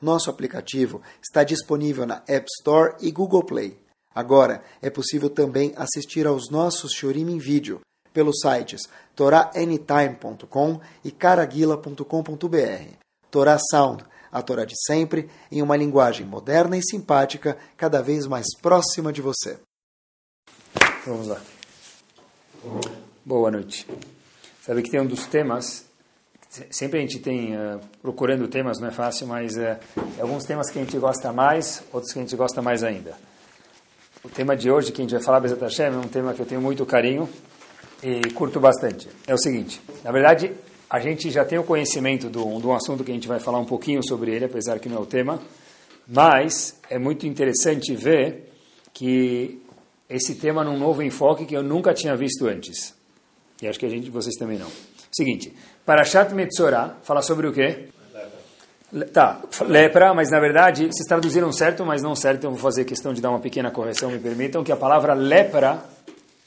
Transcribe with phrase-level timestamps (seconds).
[0.00, 3.78] nosso aplicativo está disponível na App Store e Google Play.
[4.14, 7.80] Agora é possível também assistir aos nossos Shorim em vídeo
[8.12, 8.82] pelos sites
[9.14, 12.94] toraanytime.com e caraguila.com.br.
[13.30, 18.46] Torá Sound a Torá de sempre, em uma linguagem moderna e simpática, cada vez mais
[18.60, 19.58] próxima de você.
[21.04, 21.40] Vamos lá.
[23.24, 23.86] Boa noite.
[24.62, 25.84] Sabe que tem um dos temas,
[26.70, 29.78] sempre a gente tem, uh, procurando temas, não é fácil, mas uh,
[30.20, 33.14] alguns temas que a gente gosta mais, outros que a gente gosta mais ainda.
[34.24, 36.40] O tema de hoje, que a gente vai falar, Bezat Hashem, é um tema que
[36.40, 37.28] eu tenho muito carinho
[38.02, 39.08] e curto bastante.
[39.26, 40.52] É o seguinte, na verdade,
[40.90, 43.64] a gente já tem o conhecimento de um assunto que a gente vai falar um
[43.64, 45.40] pouquinho sobre ele, apesar que não é o tema,
[46.06, 48.52] mas é muito interessante ver
[48.92, 49.62] que
[50.08, 52.92] esse tema num novo enfoque que eu nunca tinha visto antes.
[53.62, 54.70] E acho que a gente, vocês também não.
[55.12, 55.54] Seguinte,
[55.90, 57.88] Parashat Metzorah fala sobre o quê?
[58.92, 59.06] Lepra.
[59.12, 63.12] Tá, lepra, mas na verdade, vocês traduziram certo, mas não certo, eu vou fazer questão
[63.12, 65.82] de dar uma pequena correção, me permitam, que a palavra lepra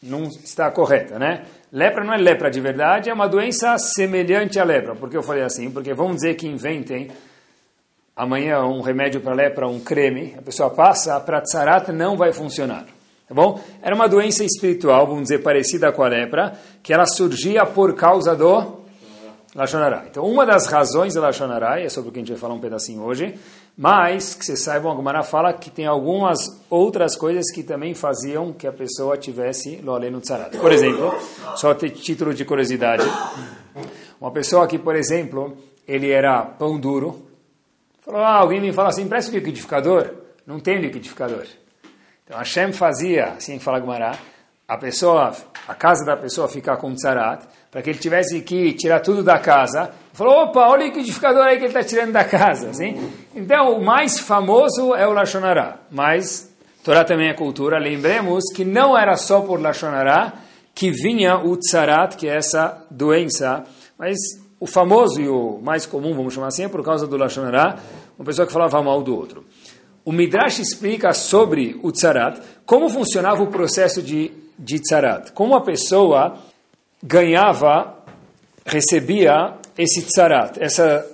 [0.02, 1.44] não está correta, né?
[1.74, 4.96] Lepra não é lepra de verdade, é uma doença semelhante à lepra.
[4.96, 5.70] Por que eu falei assim?
[5.70, 7.12] Porque vamos dizer que inventem
[8.16, 12.86] amanhã um remédio para lepra, um creme, a pessoa passa, para tsarat não vai funcionar.
[13.28, 13.60] Tá bom?
[13.82, 18.34] Era uma doença espiritual, vamos dizer, parecida com a lepra, que ela surgia por causa
[18.34, 18.83] do
[19.56, 20.06] Lashonará.
[20.10, 22.56] Então, uma das razões da Lashonará, e é sobre o que a gente vai falar
[22.56, 23.40] um pedacinho hoje,
[23.78, 28.52] mas, que vocês saibam, a Gumara fala que tem algumas outras coisas que também faziam
[28.52, 30.58] que a pessoa tivesse Loale no Tzarat.
[30.58, 31.14] Por exemplo,
[31.56, 33.04] só título de curiosidade,
[34.20, 35.56] uma pessoa que, por exemplo,
[35.88, 37.28] ele era pão duro,
[38.02, 40.14] falou, ah, alguém me fala assim, presta o liquidificador?
[40.48, 41.46] Não tem liquidificador.
[42.26, 44.18] Então, Hashem fazia, assim fala Gumara,
[44.68, 45.36] a pessoa,
[45.68, 49.40] a casa da pessoa ficar com Tzarat, para que ele tivesse que tirar tudo da
[49.40, 52.70] casa, falou, opa, olha o liquidificador aí que ele está tirando da casa.
[52.70, 53.12] Assim?
[53.36, 56.54] Então, o mais famoso é o Lashonará, mas
[56.84, 57.80] Torá também é cultura.
[57.80, 60.34] Lembremos que não era só por Lashonará
[60.76, 63.64] que vinha o Tzarat, que é essa doença,
[63.98, 64.18] mas
[64.60, 67.80] o famoso e o mais comum, vamos chamar assim, é por causa do Lashonará,
[68.20, 69.44] uma pessoa que falava mal do outro.
[70.06, 75.62] O Midrash explica sobre o Tzarat, como funcionava o processo de, de Tzarat, como a
[75.62, 76.38] pessoa
[77.04, 77.98] ganhava,
[78.66, 81.06] recebia esse tsarat, essa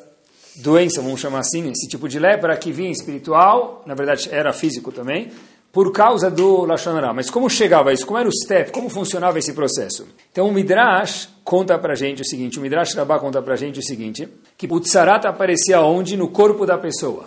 [0.57, 4.91] doença, vamos chamar assim, esse tipo de lepra que vinha espiritual, na verdade era físico
[4.91, 5.31] também,
[5.72, 8.05] por causa do Lashon Mas como chegava isso?
[8.05, 8.72] Como era o step?
[8.72, 10.07] Como funcionava esse processo?
[10.31, 13.83] Então o Midrash conta pra gente o seguinte, o Midrash Rabbah conta pra gente o
[13.83, 14.27] seguinte,
[14.57, 16.17] que o tsarat aparecia onde?
[16.17, 17.25] No corpo da pessoa.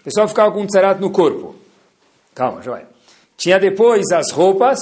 [0.00, 1.54] A pessoa ficava com o tsarat no corpo.
[2.34, 2.86] Calma, já vai.
[3.36, 4.80] Tinha depois as roupas,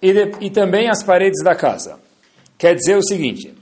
[0.00, 1.98] e, de, e também as paredes da casa.
[2.58, 3.54] Quer dizer o seguinte,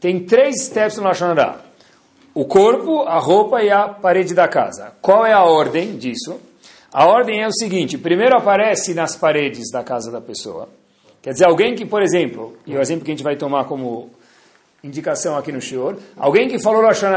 [0.00, 1.34] tem três steps no Lashon
[2.34, 4.92] O corpo, a roupa e a parede da casa.
[5.00, 6.40] Qual é a ordem disso?
[6.92, 10.68] A ordem é o seguinte, primeiro aparece nas paredes da casa da pessoa.
[11.22, 14.10] Quer dizer, alguém que, por exemplo, e o exemplo que a gente vai tomar como
[14.84, 17.12] indicação aqui no Shior, alguém que falou Lashon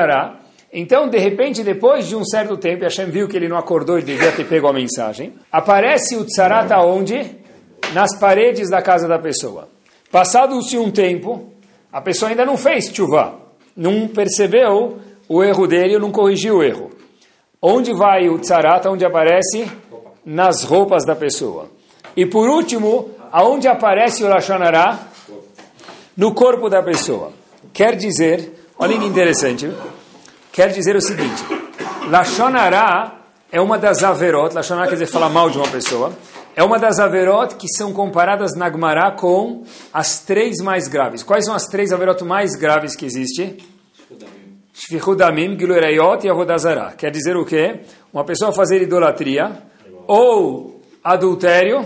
[0.78, 4.06] então, de repente, depois de um certo tempo, Hashem viu que ele não acordou, ele
[4.06, 7.45] devia ter pego a mensagem, aparece o tzarat aonde?
[7.94, 9.69] Nas paredes da casa da pessoa.
[10.12, 11.51] Passado-se um tempo,
[11.91, 13.40] a pessoa ainda não fez chuva,
[13.75, 16.91] não percebeu o erro dele, não corrigiu o erro.
[17.62, 19.69] Onde vai o tzarat, onde aparece?
[20.23, 21.69] Nas roupas da pessoa.
[22.16, 25.00] E por último, aonde aparece o lachonará?
[26.16, 27.34] No corpo da pessoa.
[27.73, 29.69] Quer dizer, olha que interessante,
[30.52, 31.43] quer dizer o seguinte,
[32.09, 33.20] lachonará
[33.52, 36.14] é uma das averot, lachonará quer dizer falar mal de uma pessoa,
[36.55, 39.63] é uma das averot que são comparadas na Gemara com
[39.93, 41.22] as três mais graves.
[41.22, 43.57] Quais são as três averot mais graves que existem?
[44.73, 46.93] Shvichudamim, Giluerayot e Avodazara.
[46.97, 47.81] Quer dizer o quê?
[48.13, 49.52] Uma pessoa fazer idolatria,
[50.07, 51.85] ou adultério,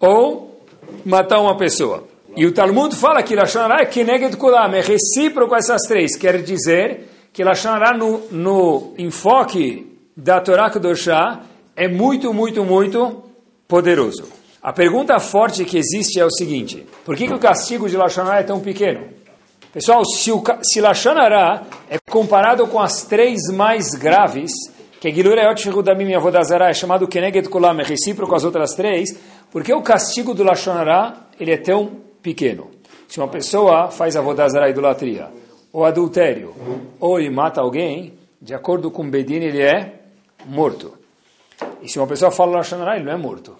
[0.00, 0.62] ou
[1.04, 2.04] matar uma pessoa.
[2.36, 6.16] E o Talmud fala que Lashonará é Keneged Kulam, é recíproco essas três.
[6.16, 11.40] Quer dizer que Lashonará no, no enfoque da Torá Kedoshá
[11.76, 13.27] é muito, muito, muito
[13.68, 14.24] poderoso.
[14.62, 18.40] A pergunta forte que existe é o seguinte: por que, que o castigo de Lashonará
[18.40, 19.06] é tão pequeno?
[19.72, 24.50] Pessoal, se, o, se Lashonará é comparado com as três mais graves,
[24.98, 29.16] que Gilurayot Shirudamim Yavodazara é chamado Keneged Kulam, é recíproco às outras três,
[29.52, 31.92] porque o castigo do Lashonara ele é tão
[32.22, 32.70] pequeno.
[33.06, 35.28] Se uma pessoa faz Avodazara idolatria,
[35.72, 36.54] ou adultério,
[36.98, 40.00] ou ele mata alguém, de acordo com Bedin ele é
[40.46, 40.97] morto.
[41.82, 43.56] E se uma pessoa fala Lashonara, ele não é morto.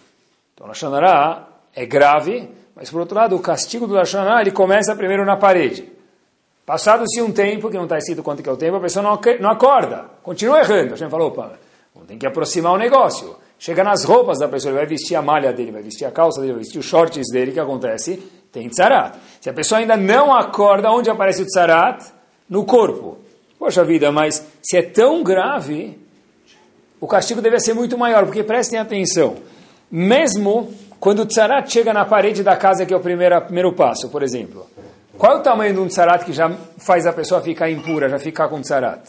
[0.55, 5.25] Então Lashonara é grave, mas por outro lado o castigo do Lashonara ele começa primeiro
[5.25, 5.91] na parede.
[6.67, 9.19] Passado-se um tempo, que não está escrito quanto que é o tempo, a pessoa não,
[9.41, 10.95] não acorda, continua errando.
[10.95, 11.53] A gente falou, opa,
[12.07, 13.37] tem que aproximar o negócio.
[13.59, 16.41] Chega nas roupas da pessoa, ele vai vestir a malha dele, vai vestir a calça
[16.41, 18.17] dele, vai vestir os shorts dele, o que acontece?
[18.53, 19.17] Tem tzarat.
[19.41, 22.05] Se a pessoa ainda não acorda, onde aparece o tzarat?
[22.49, 23.19] No corpo.
[23.59, 25.99] Poxa vida, mas se é tão grave,
[27.01, 29.37] o castigo deve ser muito maior, porque prestem atenção.
[29.91, 34.09] Mesmo quando o tzarat chega na parede da casa, que é o primeiro, primeiro passo,
[34.09, 34.67] por exemplo.
[35.17, 38.19] Qual é o tamanho de um tsarat que já faz a pessoa ficar impura, já
[38.19, 39.01] ficar com tsarat?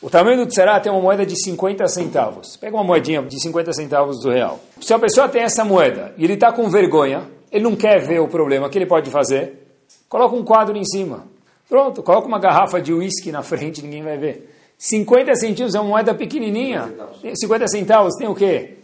[0.00, 2.56] O tamanho do tsarat é uma moeda de 50 centavos.
[2.58, 4.60] Pega uma moedinha de 50 centavos do real.
[4.80, 8.20] Se a pessoa tem essa moeda e ele está com vergonha, ele não quer ver
[8.20, 9.66] o problema, o que ele pode fazer?
[10.08, 11.24] Coloca um quadro em cima.
[11.68, 14.53] Pronto, coloca uma garrafa de uísque na frente, ninguém vai ver.
[14.86, 16.92] 50 centímetros é uma moeda pequenininha.
[17.34, 18.80] 50 centavos tem o quê?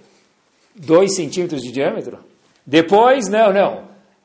[0.74, 2.18] 2 centímetros de diâmetro?
[2.64, 3.82] Depois, não, não.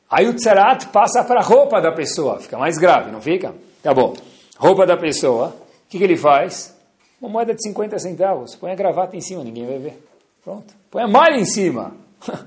[0.09, 3.53] Aí o tzarat passa para a roupa da pessoa, fica mais grave, não fica?
[3.83, 4.13] Tá bom.
[4.57, 6.73] Roupa da pessoa, o que, que ele faz?
[7.19, 10.01] Uma moeda de 50 centavos, põe a gravata em cima, ninguém vai ver.
[10.45, 10.73] Pronto.
[10.89, 11.93] Põe a malha em cima.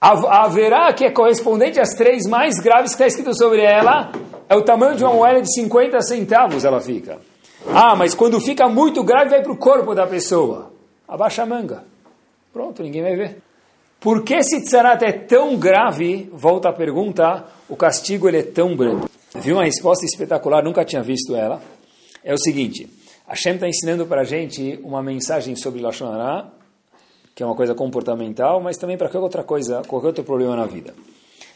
[0.00, 4.10] Haverá que é correspondente às três mais graves que está escrito sobre ela,
[4.48, 7.20] é o tamanho de uma moeda de 50 centavos ela fica.
[7.68, 10.72] Ah, mas quando fica muito grave, vai para o corpo da pessoa.
[11.06, 11.84] Abaixa a manga.
[12.52, 13.42] Pronto, ninguém vai ver.
[14.00, 16.28] Por que esse tzarat é tão grave?
[16.32, 19.08] Volta a pergunta, o castigo ele é tão brando.
[19.36, 21.62] Vi uma resposta espetacular, nunca tinha visto ela.
[22.24, 22.88] É o seguinte,
[23.26, 26.48] Hashem está ensinando para a gente uma mensagem sobre Lashon Hara,
[27.34, 30.66] que é uma coisa comportamental, mas também para qualquer outra coisa, qualquer outro problema na
[30.66, 30.92] vida.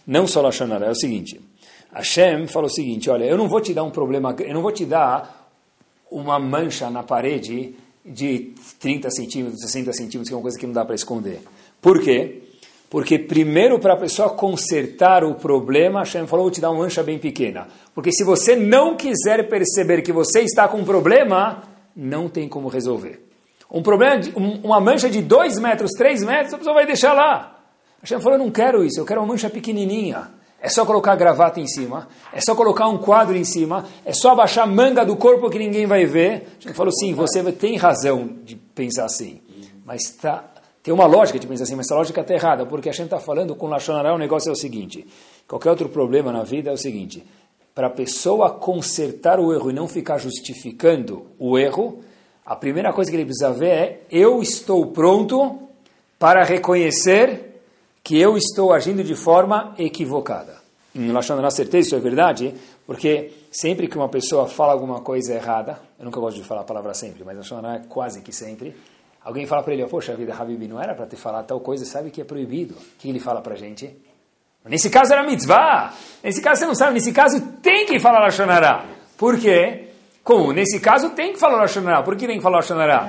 [0.06, 1.40] Não só Lashon Hara, é o seguinte,
[1.92, 4.72] Hashem fala o seguinte, olha, eu não vou te dar um problema, eu não vou
[4.72, 5.35] te dar
[6.10, 7.74] uma mancha na parede
[8.04, 11.40] de 30 centímetros, 60 centímetros, que é uma coisa que não dá para esconder.
[11.80, 12.42] Por quê?
[12.88, 17.02] Porque primeiro para a pessoa consertar o problema, Hashem falou, vou te dar uma mancha
[17.02, 17.66] bem pequena.
[17.94, 21.64] Porque se você não quiser perceber que você está com um problema,
[21.96, 23.26] não tem como resolver.
[23.70, 27.12] Um problema, de, um, uma mancha de 2 metros, 3 metros, a pessoa vai deixar
[27.12, 27.58] lá.
[28.00, 30.30] Hashem falou, eu não quero isso, eu quero uma mancha pequenininha.
[30.66, 34.12] É só colocar a gravata em cima, é só colocar um quadro em cima, é
[34.12, 36.48] só abaixar a manga do corpo que ninguém vai ver.
[36.56, 39.40] Hashem falou, sim, você tem razão de pensar assim,
[39.84, 40.44] mas está
[40.82, 43.20] tem uma lógica de pensar assim, mas essa lógica está errada, porque a gente está
[43.20, 45.06] falando com Lashon Hara, o negócio é o seguinte,
[45.46, 47.24] qualquer outro problema na vida é o seguinte,
[47.72, 52.00] para a pessoa consertar o erro e não ficar justificando o erro,
[52.44, 55.60] a primeira coisa que ele precisa ver é, eu estou pronto
[56.18, 57.45] para reconhecer
[58.06, 60.58] que eu estou agindo de forma equivocada.
[60.94, 62.54] Em Lashon certeza isso é verdade,
[62.86, 66.64] porque sempre que uma pessoa fala alguma coisa errada, eu nunca gosto de falar a
[66.64, 68.76] palavra sempre, mas Lashon é quase que sempre,
[69.24, 72.12] Alguém fala para ele, poxa vida, Habib, não era para ter falado tal coisa, sabe
[72.12, 72.74] que é proibido.
[72.74, 73.92] O que ele fala para a gente?
[74.64, 75.92] Nesse caso era mitzvah.
[76.22, 78.86] Nesse caso você não sabe, nesse caso tem que falar Lashonará.
[79.18, 79.85] Por quê?
[80.26, 80.52] Como?
[80.52, 82.02] Nesse caso tem que falar Lashonará.
[82.02, 83.08] Por que tem que falar Lashonará?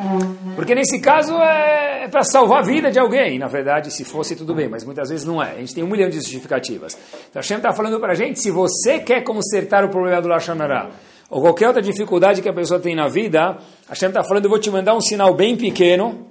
[0.55, 3.39] Porque nesse caso é, é para salvar a vida de alguém.
[3.39, 5.53] Na verdade, se fosse tudo bem, mas muitas vezes não é.
[5.53, 6.95] A gente tem um milhão de justificativas.
[7.27, 10.91] Então Hashem está falando para a gente, se você quer consertar o problema do Lashonará,
[11.27, 13.57] ou qualquer outra dificuldade que a pessoa tem na vida,
[13.89, 16.27] Hashem está falando, eu vou te mandar um sinal bem pequeno,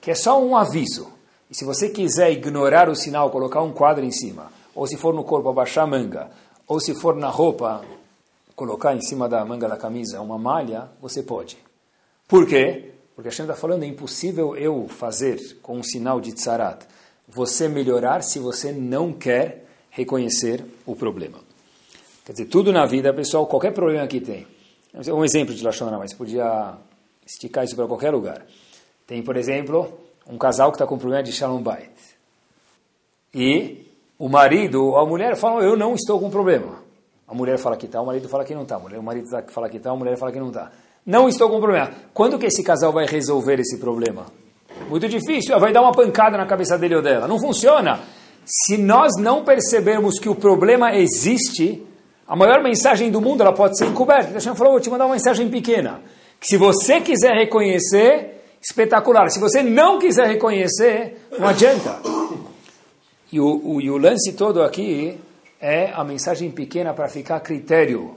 [0.00, 1.08] que é só um aviso.
[1.50, 5.12] E se você quiser ignorar o sinal, colocar um quadro em cima, ou se for
[5.12, 6.30] no corpo, abaixar a manga,
[6.68, 7.82] ou se for na roupa,
[8.54, 11.58] colocar em cima da manga da camisa uma malha, você pode.
[12.28, 12.92] Por quê?
[13.14, 16.84] Porque a Hashem está falando, é impossível eu fazer com um sinal de tzarat
[17.26, 21.38] você melhorar se você não quer reconhecer o problema.
[22.24, 24.46] Quer dizer, tudo na vida, pessoal, qualquer problema que tem.
[25.08, 26.74] Um exemplo de Lashon mas podia
[27.26, 28.46] esticar isso para qualquer lugar.
[29.06, 29.92] Tem, por exemplo,
[30.26, 31.92] um casal que está com problema de Shalom Bait.
[33.34, 33.86] E
[34.18, 36.83] o marido ou a mulher falam, eu não estou com problema.
[37.26, 38.76] A mulher fala que está, o marido fala que não está.
[38.76, 40.70] O marido fala que está, a mulher fala que não está.
[41.06, 41.90] Não estou com problema.
[42.12, 44.26] Quando que esse casal vai resolver esse problema?
[44.88, 45.58] Muito difícil.
[45.58, 47.26] Vai dar uma pancada na cabeça dele ou dela.
[47.26, 48.00] Não funciona.
[48.44, 51.84] Se nós não percebermos que o problema existe,
[52.26, 54.32] a maior mensagem do mundo ela pode ser encoberta.
[54.32, 56.00] Hashem falou, vou te mandar uma mensagem pequena.
[56.40, 59.30] Que se você quiser reconhecer, espetacular.
[59.30, 62.00] Se você não quiser reconhecer, não adianta.
[63.32, 65.18] E o, o, e o lance todo aqui
[65.64, 68.16] é a mensagem pequena para ficar a critério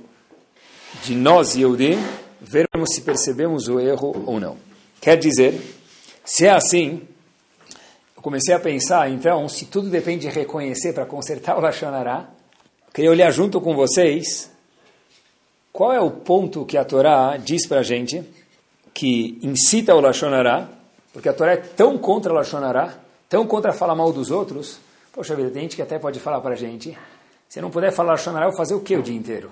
[1.02, 1.98] de nós, Yehudim,
[2.42, 4.58] vermos se percebemos o erro ou não.
[5.00, 5.58] Quer dizer,
[6.26, 7.08] se é assim,
[8.18, 12.30] eu comecei a pensar, então, se tudo depende de reconhecer para consertar o Lashonará,
[12.94, 14.52] queria olhar junto com vocês
[15.72, 18.26] qual é o ponto que a Torá diz para a gente
[18.94, 20.68] que incita o Lashonará,
[21.14, 22.96] porque a Torá é tão contra o Lashonará,
[23.30, 24.82] tão contra falar mal dos outros,
[25.14, 26.98] poxa vida, tem gente que até pode falar para a gente,
[27.48, 29.52] se não puder falar Lashonará, eu vou fazer o que o dia inteiro?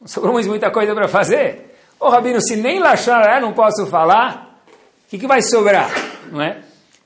[0.00, 1.76] Não sobrou mais muita coisa para fazer?
[1.98, 4.62] Ô Rabino, se nem Lashonará não posso falar,
[5.06, 5.90] o que, que vai sobrar?
[6.30, 6.62] Não é?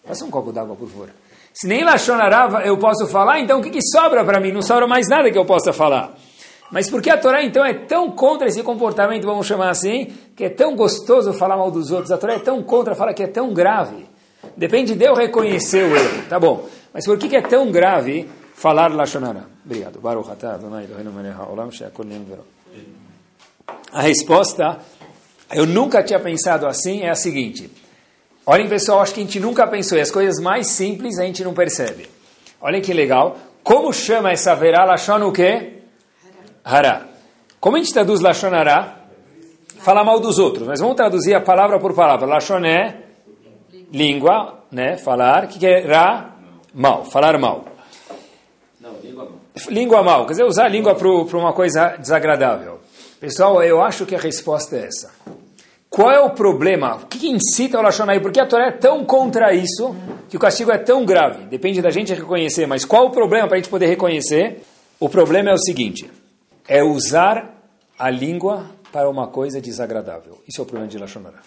[0.06, 1.10] Passa um copo d'água, por favor.
[1.52, 4.52] Se nem Lashonará eu posso falar, então o que, que sobra para mim?
[4.52, 6.14] Não sobra mais nada que eu possa falar.
[6.70, 10.44] Mas por que a Torá então é tão contra esse comportamento, vamos chamar assim, que
[10.44, 12.10] é tão gostoso falar mal dos outros?
[12.10, 14.06] A Torá é tão contra, fala que é tão grave.
[14.56, 16.68] Depende de eu reconhecer o erro, tá bom.
[16.92, 19.53] Mas por que, que é tão grave falar Lashonara?
[19.64, 19.98] Obrigado.
[20.00, 22.06] Baruch atah, Adonai Eloheinu melech haolam, she'akol
[23.92, 24.78] A resposta,
[25.52, 27.70] eu nunca tinha pensado assim, é a seguinte.
[28.44, 31.42] Olhem pessoal, acho que a gente nunca pensou, e as coisas mais simples a gente
[31.42, 32.08] não percebe.
[32.60, 33.38] Olhem que legal.
[33.62, 35.78] Como chama essa verá Lashon o quê?
[36.62, 37.06] Hará.
[37.58, 38.98] Como a gente traduz Lashon Hará?
[39.78, 40.66] Falar mal dos outros.
[40.66, 42.26] Mas vamos traduzir a palavra por palavra.
[42.26, 43.04] Lashon é
[43.90, 44.98] língua, né?
[44.98, 45.44] Falar.
[45.44, 46.36] O que, que é Ra?
[46.74, 47.04] Mal.
[47.06, 47.64] Falar mal.
[49.68, 50.26] Língua mal.
[50.26, 52.80] Quer dizer, usar a língua para uma coisa desagradável.
[53.20, 55.12] Pessoal, eu acho que a resposta é essa.
[55.88, 56.96] Qual é o problema?
[56.96, 58.18] O que, que incita o Lashon aí?
[58.18, 59.94] Porque a Torá é tão contra isso
[60.28, 61.44] que o castigo é tão grave.
[61.46, 62.66] Depende da gente reconhecer.
[62.66, 64.62] Mas qual o problema para a gente poder reconhecer?
[64.98, 66.10] O problema é o seguinte
[66.68, 67.62] é usar
[67.98, 70.40] a língua para uma coisa desagradável.
[70.48, 71.38] Isso é o problema de Lashonara.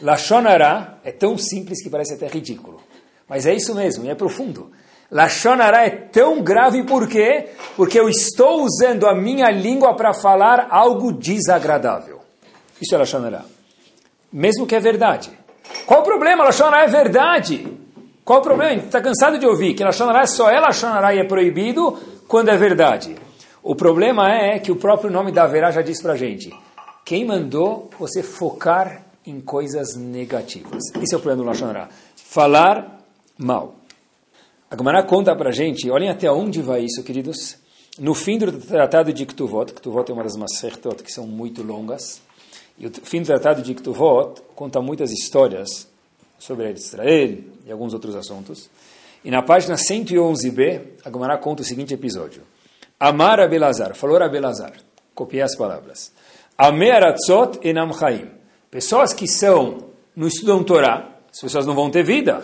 [0.00, 2.80] Lashonara é tão simples que parece até ridículo.
[3.28, 4.70] Mas é isso mesmo, e é profundo.
[5.14, 7.50] Lashonara é tão grave por quê?
[7.76, 12.18] Porque eu estou usando a minha língua para falar algo desagradável.
[12.82, 13.44] Isso é Lashonara.
[14.32, 15.30] Mesmo que é verdade.
[15.86, 16.42] Qual o problema?
[16.42, 17.78] Lashonara é verdade.
[18.24, 18.82] Qual o problema?
[18.82, 23.14] Está cansado de ouvir que Lashonara só é Lashonara e é proibido quando é verdade.
[23.62, 26.52] O problema é que o próprio nome da Verá já diz para gente.
[27.04, 30.82] Quem mandou você focar em coisas negativas?
[31.00, 31.72] Esse é o problema do Lashon
[32.16, 32.98] Falar
[33.38, 33.83] mal.
[34.74, 37.56] A Gemara conta para gente, olhem até onde vai isso, queridos.
[37.96, 42.20] No fim do tratado de Ktuvot, Ktuvot é uma das Masertot que são muito longas,
[42.76, 45.86] e o fim do tratado de Ktuvot conta muitas histórias
[46.40, 48.68] sobre Israel e alguns outros assuntos.
[49.24, 52.42] E na página 111b, a Gemara conta o seguinte episódio.
[52.98, 54.72] Amar Abelazar, falou Abelazar,
[55.14, 56.10] copiei as palavras.
[56.58, 58.28] Ameratzot enam chaim.
[58.72, 59.84] Pessoas que são,
[60.16, 62.42] não estudam Torá, as pessoas não vão ter vida.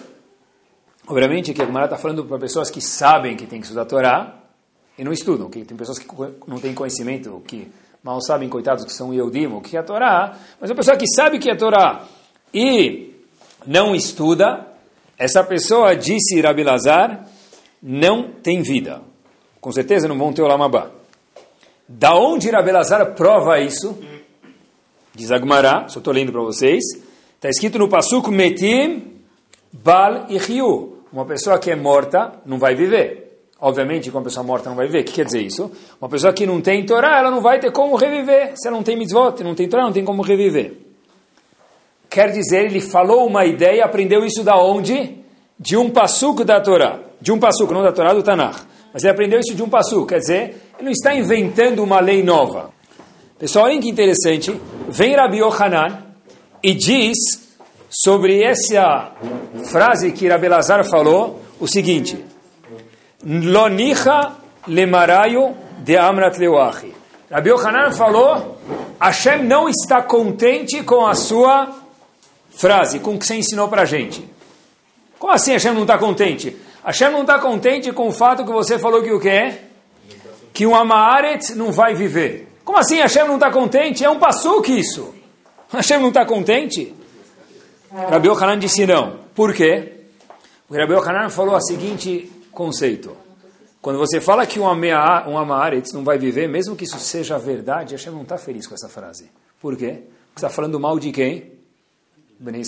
[1.10, 4.34] Obviamente que a Gemara está falando para pessoas que sabem que tem que estudar Torá
[4.96, 5.50] e não estudam.
[5.50, 6.06] Que tem pessoas que
[6.46, 7.70] não têm conhecimento, que
[8.02, 10.38] mal sabem, coitados, que são Yehudim, o que é a Torá.
[10.60, 12.06] Mas a pessoa que sabe que é Torá
[12.54, 13.14] e
[13.66, 14.66] não estuda,
[15.18, 17.26] essa pessoa, disse Rabi Lazar,
[17.82, 19.10] não tem vida
[19.60, 20.92] com certeza não vão ter Olam Abba.
[21.86, 23.98] Da onde Rabelazar prova isso?
[25.14, 26.82] Diz Agmará, só estou lendo para vocês.
[27.34, 29.18] Está escrito no Pasuk Metim
[29.72, 30.89] Bal e Riu.
[31.12, 33.42] Uma pessoa que é morta não vai viver.
[33.60, 35.00] Obviamente, uma pessoa morta não vai viver.
[35.00, 35.70] O que quer dizer isso?
[36.00, 38.52] Uma pessoa que não tem Torá, ela não vai ter como reviver.
[38.56, 40.74] Se ela não tem mitzvot, não tem Torá, não tem como reviver.
[42.08, 45.18] Quer dizer, ele falou uma ideia, aprendeu isso da onde?
[45.58, 47.00] De um passuco da Torá.
[47.20, 48.66] De um passuco, não da Torá, do Tanakh.
[48.92, 52.22] Mas ele aprendeu isso de um passo, quer dizer, ele não está inventando uma lei
[52.22, 52.70] nova.
[53.38, 54.60] Pessoal, olhem que interessante.
[54.88, 56.02] Vem Rabi Yohanan
[56.62, 57.49] e diz
[57.90, 59.12] sobre essa
[59.64, 62.24] frase que Rabi Lazar falou o seguinte:
[63.24, 64.36] Lonicha
[64.68, 66.94] lemarayu de amrat leuachi.
[67.30, 68.58] Rabi Yohanan falou:
[69.00, 71.68] Hashem não está contente com a sua
[72.50, 74.24] frase, com o que você ensinou para a gente.
[75.18, 76.56] Como assim Hashem não está contente?
[76.84, 79.54] Hashem não está contente com o fato que você falou que o quê?
[80.52, 82.48] Que um Amaret não vai viver.
[82.64, 84.04] Como assim Hashem não está contente?
[84.04, 84.18] É um
[84.62, 85.14] que isso.
[85.72, 86.94] Hashem não está contente?
[87.92, 89.18] Rabi Yohanan disse não.
[89.34, 90.04] Por quê?
[90.68, 93.16] O Rabi Yohanan falou o seguinte conceito.
[93.82, 97.38] Quando você fala que um, amea, um Amaretz não vai viver, mesmo que isso seja
[97.38, 99.30] verdade, Hashem não está feliz com essa frase.
[99.60, 100.02] Por quê?
[100.26, 101.52] Porque está falando mal de quem?
[102.38, 102.62] Ben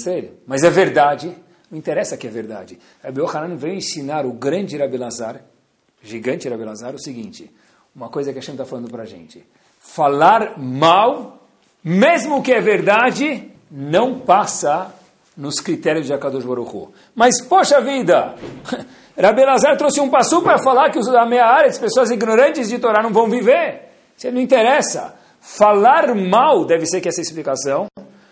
[0.46, 1.36] Mas é verdade.
[1.70, 2.78] Não interessa que é verdade.
[3.02, 5.40] Rabbi Yohanan veio ensinar o grande Rabbi Lazar,
[6.02, 7.50] gigante Rabbi Lazar, o seguinte,
[7.94, 9.46] uma coisa que gente está falando para a gente.
[9.80, 11.46] Falar mal,
[11.82, 14.94] mesmo que é verdade, não passa
[15.36, 18.34] nos critérios de Akadosh Baruch Mas, poxa vida,
[19.18, 22.68] Rabbi Lazar trouxe um passo para falar que os da meia área, as pessoas ignorantes
[22.68, 23.90] de Torá não vão viver.
[24.16, 25.14] Isso não interessa.
[25.40, 27.86] Falar mal deve ser que essa explicação.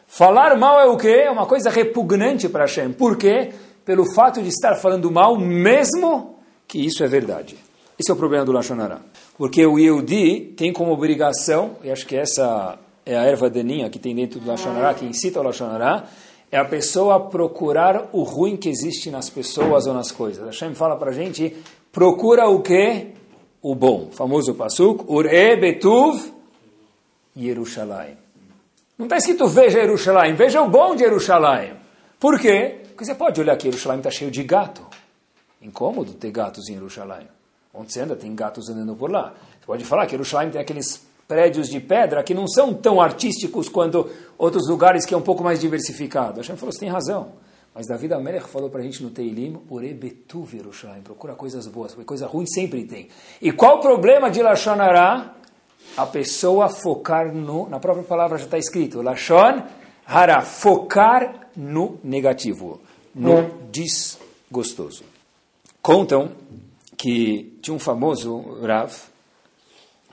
[0.07, 1.25] Falar mal é o quê?
[1.27, 2.93] É uma coisa repugnante para Hashem.
[2.93, 3.51] Por quê?
[3.85, 7.57] Pelo fato de estar falando mal, mesmo que isso é verdade.
[7.99, 9.01] Esse é o problema do Lashon Hara.
[9.37, 13.99] Porque o Yehudi tem como obrigação, e acho que essa é a erva daninha que
[13.99, 16.05] tem dentro do Lashon Hara, que incita o Lashon Hara,
[16.51, 20.45] é a pessoa procurar o ruim que existe nas pessoas ou nas coisas.
[20.45, 21.57] Hashem fala para a gente,
[21.93, 23.13] procura o quê?
[23.63, 24.09] O bom.
[24.09, 26.33] O famoso pasuk, Ure Betuv
[27.37, 28.17] Yerushalayim.
[28.99, 31.75] Não está escrito veja Yerushalayim, veja o bom de Yerushalayim.
[32.19, 32.81] Por quê?
[32.89, 34.87] Porque você pode olhar que Yerushalayim está cheio de gato.
[35.63, 37.29] Incômodo ter gatos em Yerushalayim.
[37.73, 39.35] Onde você anda, tem gatos andando por lá.
[39.61, 43.69] Você pode falar que Yerushalayim tem aqueles prédios de pedra que não são tão artísticos
[43.69, 46.39] quanto outros lugares que é um pouco mais diversificado.
[46.39, 47.35] Hashem falou, você tem razão.
[47.73, 52.05] Mas David Amelech falou para a gente no Teilim, Urebetu Yerushalayim, procura coisas boas, porque
[52.05, 53.07] coisa ruim sempre tem.
[53.41, 55.37] E qual o problema de Lashon Hara?
[55.97, 59.63] A pessoa focar no, na própria palavra já está escrito, Lashon
[60.05, 62.81] Hara, focar no negativo,
[63.15, 65.05] no desgostoso.
[65.81, 66.33] Contam
[66.97, 69.10] que tinha um famoso Rav,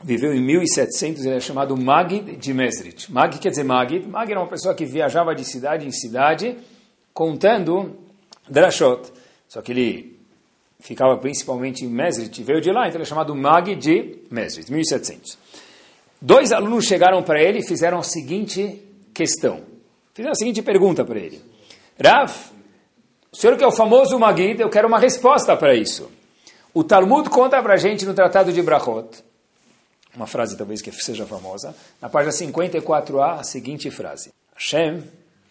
[0.03, 3.11] viveu em 1700, ele é chamado Magid de Mesrit.
[3.11, 4.07] Magid quer dizer Magid.
[4.07, 6.57] Magid era uma pessoa que viajava de cidade em cidade,
[7.13, 7.95] contando
[8.49, 9.11] drashot.
[9.47, 10.17] Só que ele
[10.79, 15.37] ficava principalmente em Mesrit, veio de lá, então ele é chamado Magid de Mesrit, 1700.
[16.21, 18.81] Dois alunos chegaram para ele e fizeram a seguinte
[19.13, 19.61] questão.
[20.13, 21.41] Fizeram a seguinte pergunta para ele.
[22.03, 22.31] Rav,
[23.31, 26.11] o senhor que é o famoso Magid, eu quero uma resposta para isso.
[26.73, 29.23] O Talmud conta para a gente no Tratado de Brachot,
[30.17, 34.33] uma frase talvez que seja famosa, na página 54a, a seguinte frase.
[34.55, 35.03] Hashem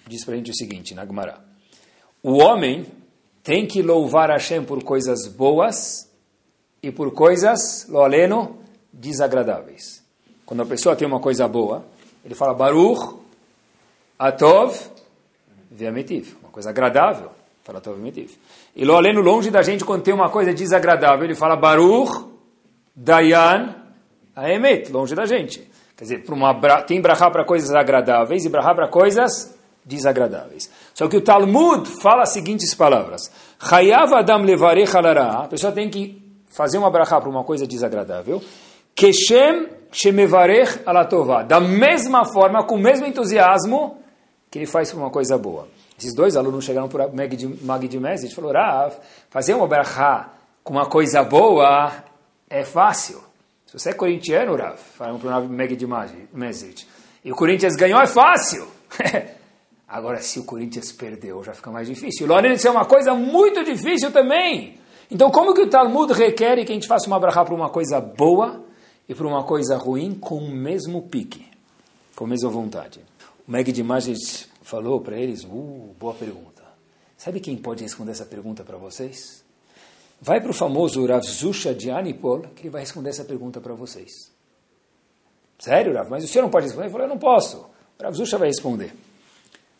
[0.08, 1.06] diz para a gente o seguinte, na.
[2.20, 2.84] O homem
[3.44, 6.10] tem que louvar Hashem por coisas boas
[6.82, 8.58] e por coisas, lo aleno,
[8.92, 10.02] desagradáveis.
[10.44, 11.86] Quando a pessoa tem uma coisa boa,
[12.24, 13.16] ele fala Baruch,
[14.18, 14.76] Atov,
[15.70, 17.30] Viametiv, uma coisa agradável.
[17.62, 18.36] Fala Tov Metiv.
[18.74, 22.26] E lo aleno longe da gente quando tem uma coisa desagradável, ele fala Baruch,
[22.94, 23.85] Dayan,
[24.36, 25.66] Aemet, longe da gente.
[25.96, 30.70] Quer dizer, uma, tem brahá para coisas agradáveis e brahá para coisas desagradáveis.
[30.92, 33.30] Só que o Talmud fala as seguintes palavras.
[33.58, 34.94] Chayav Adam levarech.
[34.94, 38.42] A pessoa tem que fazer uma brahá para uma coisa desagradável.
[38.94, 41.42] Keshem shemevarech alatová.
[41.42, 43.98] Da mesma forma, com o mesmo entusiasmo
[44.50, 45.68] que ele faz para uma coisa boa.
[45.98, 48.92] Esses dois alunos chegaram para Mag de Mesrit e falaram,
[49.30, 50.30] fazer uma brachá
[50.62, 51.90] com uma coisa boa
[52.50, 53.25] é fácil.
[53.66, 55.86] Se você é corintiano, Rav, falaram para o de
[56.32, 56.86] Mesrit,
[57.24, 58.68] e o Corinthians ganhou, é fácil.
[59.88, 62.26] Agora, se o Corinthians perdeu, já fica mais difícil.
[62.26, 64.78] Lorena, isso é uma coisa muito difícil também.
[65.10, 68.00] Então, como que o Talmud requer que a gente faça uma brachá para uma coisa
[68.00, 68.64] boa
[69.08, 71.46] e para uma coisa ruim com o mesmo pique,
[72.14, 73.00] com a mesma vontade?
[73.46, 73.84] O Meg de
[74.62, 76.62] falou para eles, uh, boa pergunta.
[77.16, 79.45] Sabe quem pode responder essa pergunta para vocês?
[80.20, 83.74] Vai para o famoso Rav Zusha de Anipol, que ele vai responder essa pergunta para
[83.74, 84.30] vocês.
[85.58, 86.10] Sério, Rav?
[86.10, 86.86] Mas o senhor não pode responder?
[86.86, 87.66] Ele falou, eu não posso.
[87.98, 88.94] O Rav Zusha vai responder.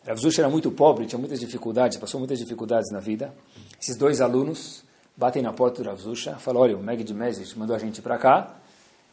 [0.05, 3.33] Rav Zusha era muito pobre, tinha muitas dificuldades, passou muitas dificuldades na vida.
[3.81, 4.83] Esses dois alunos
[5.15, 8.01] batem na porta do Rav Zusha, falam, olha, o Meg de Mesit mandou a gente
[8.01, 8.55] para cá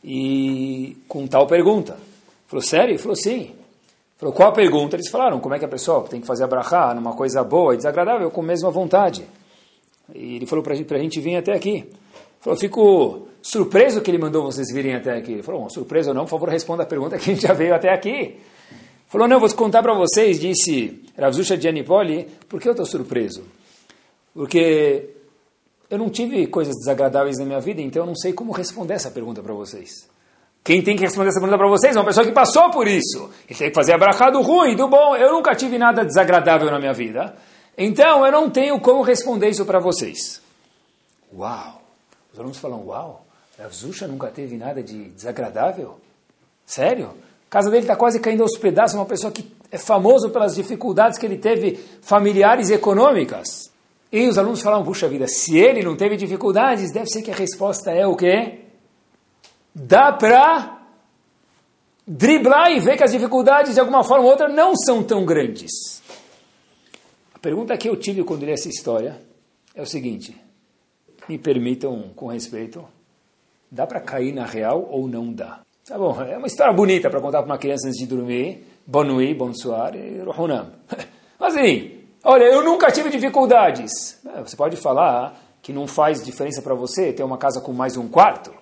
[0.02, 1.96] e com tal pergunta.
[2.46, 2.92] Falou, sério?
[2.92, 3.54] Ele falou, sim.
[4.16, 4.94] Falou, qual a pergunta?
[4.94, 7.78] Eles falaram, como é que a pessoa tem que fazer a numa coisa boa e
[7.78, 9.26] desagradável com a mesma vontade?
[10.12, 11.76] E ele falou para a gente vir até aqui.
[11.76, 11.86] Ele
[12.40, 15.32] falou, fico surpreso que ele mandou vocês virem até aqui.
[15.32, 17.52] Ele falou, bom, surpreso ou não, por favor, responda a pergunta que a gente já
[17.52, 18.08] veio até aqui.
[18.08, 18.40] Ele
[19.08, 23.44] falou, não, vou contar para vocês, disse Ravzusha de Anipoli, por que eu estou surpreso?
[24.34, 25.10] Porque
[25.88, 29.10] eu não tive coisas desagradáveis na minha vida, então eu não sei como responder essa
[29.10, 30.08] pergunta para vocês.
[30.64, 33.30] Quem tem que responder essa pergunta para vocês é uma pessoa que passou por isso.
[33.48, 35.14] Ele tem que fazer a brachá do ruim, do bom.
[35.14, 37.36] Eu nunca tive nada desagradável na minha vida.
[37.76, 40.40] Então, eu não tenho como responder isso para vocês.
[41.36, 41.82] Uau!
[42.32, 43.24] Os alunos falam, uau,
[43.58, 45.98] a Zusha nunca teve nada de desagradável?
[46.66, 47.14] Sério?
[47.48, 51.18] A casa dele está quase caindo aos pedaços, uma pessoa que é famoso pelas dificuldades
[51.18, 53.70] que ele teve familiares e econômicas.
[54.10, 57.34] E os alunos falam, puxa vida, se ele não teve dificuldades, deve ser que a
[57.34, 58.64] resposta é o quê?
[59.74, 60.78] dá para
[62.06, 66.02] driblar e ver que as dificuldades, de alguma forma ou outra, não são tão grandes.
[67.44, 69.20] Pergunta que eu tive quando li essa história
[69.74, 70.34] é o seguinte:
[71.28, 72.82] me permitam, com respeito,
[73.70, 75.60] dá para cair na real ou não dá?
[75.86, 78.64] Tá bom, é uma história bonita para contar para uma criança antes de dormir.
[78.86, 80.72] Bonui, bonsoir e rohunam.
[81.38, 84.18] Mas assim, olha, eu nunca tive dificuldades.
[84.24, 87.98] É, você pode falar que não faz diferença para você ter uma casa com mais
[87.98, 88.54] um quarto.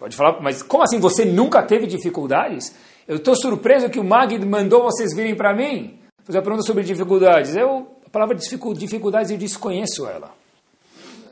[0.00, 2.74] Pode falar, mas como assim você nunca teve dificuldades?
[3.06, 6.00] Eu estou surpreso que o Magid mandou vocês virem para mim.
[6.24, 7.54] fazer uma pergunta sobre dificuldades.
[7.56, 10.34] Eu, palavra dificuldades eu desconheço ela.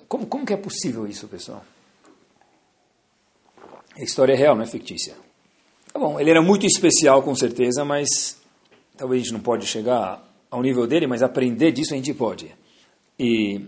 [0.06, 1.64] Como, como que é possível isso, pessoal?
[3.96, 5.14] A história é real, não é fictícia.
[5.90, 8.36] Tá bom, ele era muito especial, com certeza, mas
[8.98, 12.54] talvez a gente não pode chegar ao nível dele, mas aprender disso a gente pode.
[13.18, 13.62] E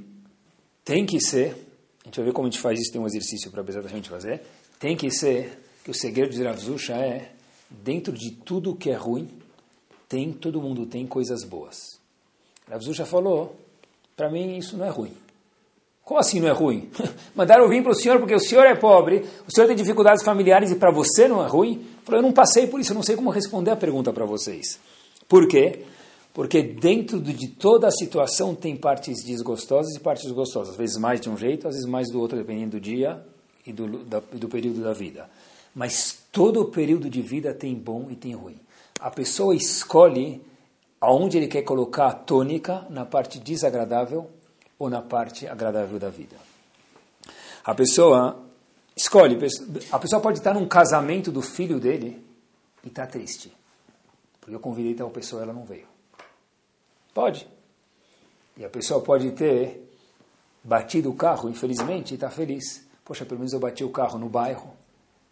[0.85, 1.57] tem que ser,
[2.02, 4.11] a gente vai ver como a gente faz isso, tem um exercício para a gente
[4.11, 4.42] fazer,
[4.79, 7.33] tem que ser que o segredo de Rav Zusha é,
[7.70, 9.26] dentro de tudo que é ruim,
[10.07, 12.05] tem, todo mundo tem coisas boas.
[12.68, 13.57] Rav Zusha falou,
[14.16, 15.12] para mim isso não é ruim.
[16.05, 16.88] Como assim não é ruim?
[17.35, 20.70] Mandaram vir para o senhor porque o senhor é pobre, o senhor tem dificuldades familiares
[20.70, 21.85] e para você não é ruim?
[22.05, 24.79] Falou, eu não passei por isso, eu não sei como responder a pergunta para vocês.
[25.29, 25.85] Por quê?
[26.33, 30.74] Porque dentro de toda a situação tem partes desgostosas e partes gostosas.
[30.74, 33.24] Às vezes mais de um jeito, às vezes mais do outro, dependendo do dia
[33.66, 35.29] e do, da, do período da vida.
[35.74, 38.61] Mas todo período de vida tem bom e tem ruim.
[39.00, 40.40] A pessoa escolhe
[41.07, 44.29] aonde ele quer colocar a tônica na parte desagradável
[44.77, 46.35] ou na parte agradável da vida.
[47.64, 48.45] A pessoa
[48.97, 49.38] escolhe,
[49.92, 52.27] a pessoa pode estar num casamento do filho dele
[52.83, 53.53] e está triste.
[54.40, 55.87] Porque eu convidei tal pessoa, ela não veio.
[57.14, 57.47] Pode.
[58.57, 59.88] E a pessoa pode ter
[60.64, 62.85] batido o carro, infelizmente, e está feliz.
[63.05, 64.73] Poxa, pelo menos eu bati o carro no bairro.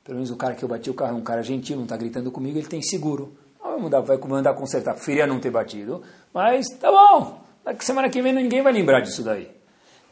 [0.04, 1.96] Pelo menos o cara que eu bati o carro é um cara gentil, não está
[1.96, 3.36] gritando comigo, ele tem seguro.
[3.74, 4.94] Vai mandar, vai mandar consertar.
[4.94, 7.40] Preferia não ter batido, mas tá bom.
[7.80, 9.50] Semana que vem ninguém vai lembrar disso daí.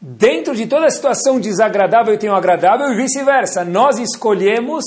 [0.01, 3.63] Dentro de toda a situação desagradável tem o agradável e vice-versa.
[3.63, 4.83] Nós escolhemos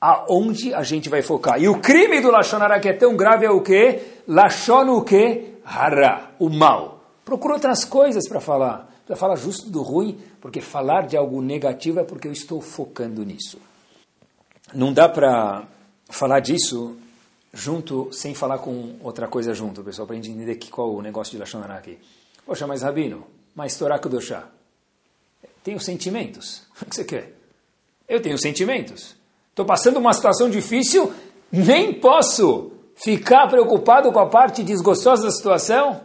[0.00, 1.62] aonde a gente vai focar.
[1.62, 4.02] E o crime do Lachonara que é tão grave é o quê?
[4.26, 5.54] Lachon o quê?
[5.64, 7.04] Hara, o mal.
[7.24, 8.88] Procura outras coisas para falar.
[9.06, 13.24] Para falar justo do ruim, porque falar de algo negativo é porque eu estou focando
[13.24, 13.58] nisso.
[14.74, 15.62] Não dá para
[16.10, 16.96] falar disso
[17.52, 21.32] junto, sem falar com outra coisa junto, pessoal, para a gente entender qual o negócio
[21.32, 21.98] de Lashon aqui.
[22.44, 24.48] Poxa, mas Rabino, mas Torá Kudoshá,
[25.62, 26.62] tenho sentimentos.
[26.80, 27.34] O que você quer?
[28.08, 29.16] Eu tenho sentimentos.
[29.50, 31.12] Estou passando uma situação difícil,
[31.50, 36.02] nem posso ficar preocupado com a parte desgostosa da situação.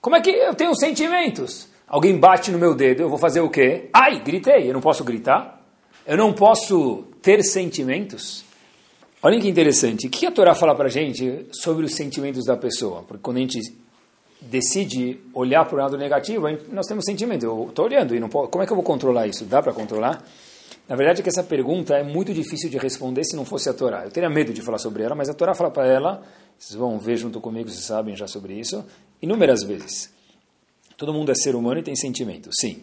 [0.00, 1.68] Como é que eu tenho sentimentos?
[1.86, 3.90] Alguém bate no meu dedo, eu vou fazer o quê?
[3.92, 5.60] Ai, gritei, eu não posso gritar?
[6.06, 8.44] Eu não posso ter sentimentos?
[9.22, 10.06] Olha que interessante.
[10.06, 13.02] O que a Torá fala para a gente sobre os sentimentos da pessoa?
[13.02, 13.60] Porque quando a gente
[14.40, 17.44] decide olhar para o lado negativo, nós temos sentimento.
[17.44, 19.44] Eu estou olhando e não posso, como é que eu vou controlar isso?
[19.44, 20.24] Dá para controlar?
[20.88, 23.74] Na verdade, é que essa pergunta é muito difícil de responder se não fosse a
[23.74, 24.04] Torá.
[24.04, 26.22] Eu teria medo de falar sobre ela, mas a Torá fala para ela,
[26.58, 28.84] vocês vão ver junto comigo, vocês sabem já sobre isso,
[29.20, 30.10] inúmeras vezes.
[30.96, 32.82] Todo mundo é ser humano e tem sentimento, sim.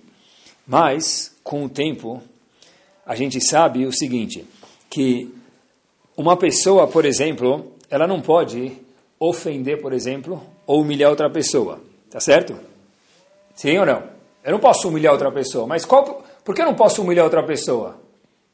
[0.66, 2.22] Mas, com o tempo,
[3.06, 4.46] a gente sabe o seguinte,
[4.90, 5.34] que
[6.18, 8.76] uma pessoa, por exemplo, ela não pode
[9.20, 11.80] ofender, por exemplo, ou humilhar outra pessoa.
[12.10, 12.56] Tá certo?
[13.54, 14.04] Sim ou não?
[14.44, 15.68] Eu não posso humilhar outra pessoa.
[15.68, 17.98] Mas qual, por que eu não posso humilhar outra pessoa?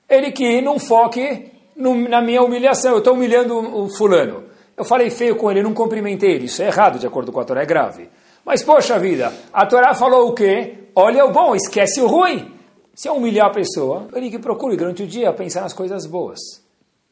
[0.10, 2.91] Ele que não foque no, na minha humilhação.
[2.91, 4.43] Eu estou humilhando o, o fulano.
[4.76, 6.45] Eu falei feio com ele, não cumprimentei ele.
[6.45, 8.10] Isso é errado, de acordo com a Torá, é grave.
[8.43, 10.89] Mas, poxa vida, a Torá falou o quê?
[10.95, 12.52] Olha o bom, esquece o ruim.
[12.93, 16.62] Se eu humilhar a pessoa, ele que procure durante o dia pensar nas coisas boas.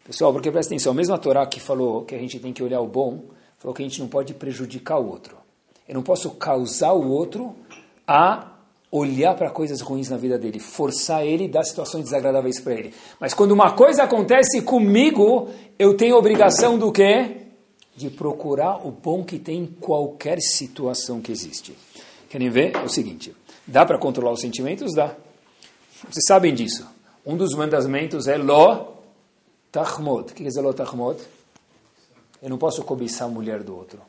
[0.04, 2.82] Pessoal, porque presta atenção, mesmo a Torá que falou que a gente tem que olhar
[2.82, 3.26] o bom,
[3.58, 5.38] falou que a gente não pode prejudicar o outro.
[5.88, 7.56] Eu não posso causar o outro
[8.08, 8.52] a
[8.92, 12.94] olhar para coisas ruins na vida dele, forçar ele, dar situações desagradáveis para ele.
[13.20, 17.38] Mas quando uma coisa acontece comigo, eu tenho obrigação do quê?
[17.96, 21.78] De procurar o bom que tem em qualquer situação que existe.
[22.30, 22.76] Querem ver?
[22.76, 23.36] É o seguinte,
[23.66, 24.94] dá para controlar os sentimentos?
[24.94, 25.16] Dá.
[26.10, 26.88] Vocês sabem disso.
[27.26, 28.91] Um dos mandamentos é lo
[29.72, 30.22] Tahmod.
[30.22, 31.20] O que quer dizer tahmod?
[32.42, 34.00] Eu não posso cobiçar a mulher do outro,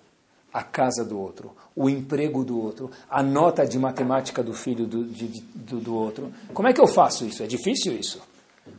[0.53, 5.05] a casa do outro, o emprego do outro, a nota de matemática do filho do,
[5.05, 6.33] de, do, do outro.
[6.55, 7.43] Como é que eu faço isso?
[7.43, 8.21] É difícil isso.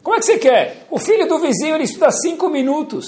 [0.02, 0.88] Como é que você quer?
[0.90, 3.06] O filho do vizinho ele estuda cinco minutos.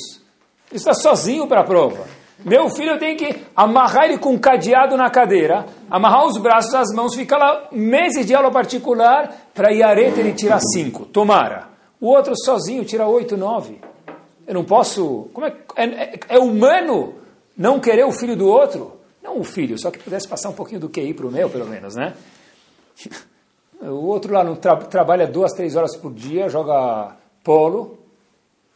[0.70, 2.06] Ele está sozinho para a prova.
[2.44, 6.76] Meu filho eu tenho que amarrar ele com um cadeado na cadeira, amarrar os braços,
[6.76, 11.06] as mãos, ficar lá meses de aula particular para Iareta ele tirar cinco.
[11.06, 11.75] Tomara.
[12.00, 13.80] O outro sozinho tira oito, nove.
[14.48, 15.30] Eu não posso.
[15.34, 17.16] Como é, é, é, é, humano
[17.58, 19.00] não querer o filho do outro?
[19.24, 21.68] Não o filho, só que pudesse passar um pouquinho do QI para o meu, pelo
[21.68, 22.16] menos, né?
[23.82, 28.00] O outro lá não tra trabalha duas, três horas por dia, joga polo,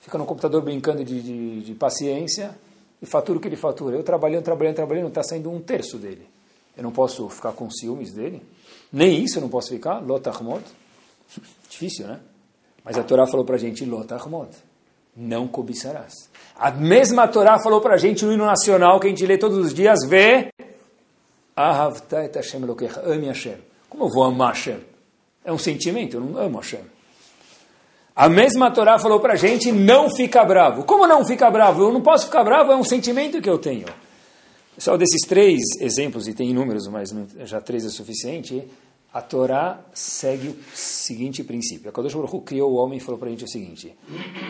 [0.01, 2.55] fica no computador brincando de, de, de paciência
[3.01, 3.95] e fatura o que ele fatura.
[3.95, 6.27] Eu trabalhando, trabalhando, trabalhando, está saindo um terço dele.
[6.75, 8.43] Eu não posso ficar com ciúmes dele.
[8.91, 9.99] Nem isso eu não posso ficar.
[9.99, 10.63] Lotahmot.
[11.69, 12.19] Difícil, né?
[12.89, 14.49] Mas a Torá falou para a gente, Lotahmot.
[15.15, 16.27] não cobiçarás.
[16.57, 19.59] A mesma Torá falou para a gente no hino nacional que a gente lê todos
[19.59, 20.49] os dias, vê,
[21.55, 22.31] Ahavta.
[23.87, 24.79] Como eu vou amar Hashem?
[25.45, 26.81] É um sentimento, eu não amo Hashem.
[28.15, 30.83] A mesma Torá falou para a gente, não fica bravo.
[30.83, 31.83] Como não fica bravo?
[31.83, 33.85] Eu não posso ficar bravo, é um sentimento que eu tenho.
[34.79, 37.13] Só desses três exemplos, e tem inúmeros, mas
[37.45, 38.67] já três é suficiente,
[39.13, 41.89] a Torá segue o seguinte princípio.
[41.89, 42.13] A Kadosh
[42.45, 43.95] criou o homem e falou para a gente o seguinte,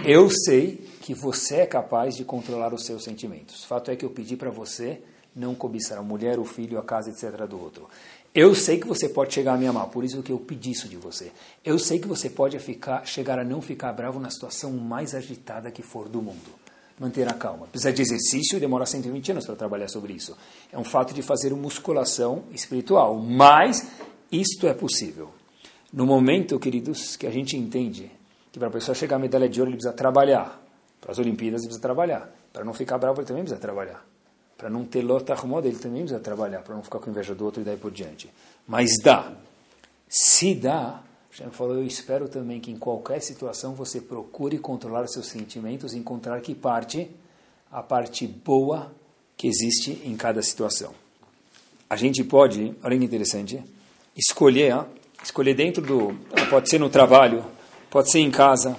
[0.06, 3.64] eu sei que você é capaz de controlar os seus sentimentos.
[3.64, 5.02] O fato é que eu pedi para você
[5.36, 7.48] não cobiçar a mulher, o filho, a casa, etc.
[7.48, 7.88] do outro.
[8.36, 10.88] Eu sei que você pode chegar a me amar, por isso que eu pedi isso
[10.88, 11.32] de você.
[11.64, 15.72] Eu sei que você pode ficar, chegar a não ficar bravo na situação mais agitada
[15.72, 16.60] que for do mundo.
[17.00, 17.66] Manter a calma.
[17.68, 20.36] Precisa de exercício e demora 120 anos para trabalhar sobre isso.
[20.72, 23.88] É um fato de fazer musculação espiritual, mas
[24.32, 25.32] isto é possível.
[25.92, 28.12] No momento, queridos, que a gente entende
[28.52, 30.62] que para a pessoa chegar à medalha de ouro ele precisa trabalhar.
[31.02, 32.30] Para as Olimpíadas ele precisa trabalhar.
[32.54, 34.06] Para não ficar bravo ele também precisa trabalhar.
[34.58, 36.62] Para não ter lota arrumada ele também precisa trabalhar.
[36.62, 38.30] Para não ficar com inveja do outro e daí por diante.
[38.68, 39.34] Mas dá.
[40.08, 45.28] Se dá, Hashem falou, eu espero também que em qualquer situação você procure controlar seus
[45.28, 47.10] sentimentos e encontrar que parte,
[47.72, 48.92] a parte boa
[49.38, 50.94] que existe em cada situação.
[51.90, 53.64] A gente pode, olha que interessante,
[54.20, 54.86] escolher,
[55.24, 56.14] escolher dentro do,
[56.50, 57.46] pode ser no trabalho,
[57.90, 58.78] pode ser em casa,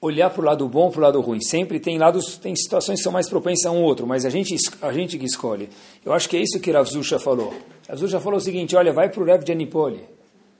[0.00, 1.40] olhar para o lado bom, para o lado ruim.
[1.40, 4.54] Sempre tem lados, tem situações que são mais propensas a um outro, mas a gente,
[4.80, 5.68] a gente que escolhe.
[6.04, 7.52] Eu acho que é isso que Rav Zusha falou.
[7.88, 10.04] Rav Zusha falou o seguinte, olha, vai para o Rev de Anipoli.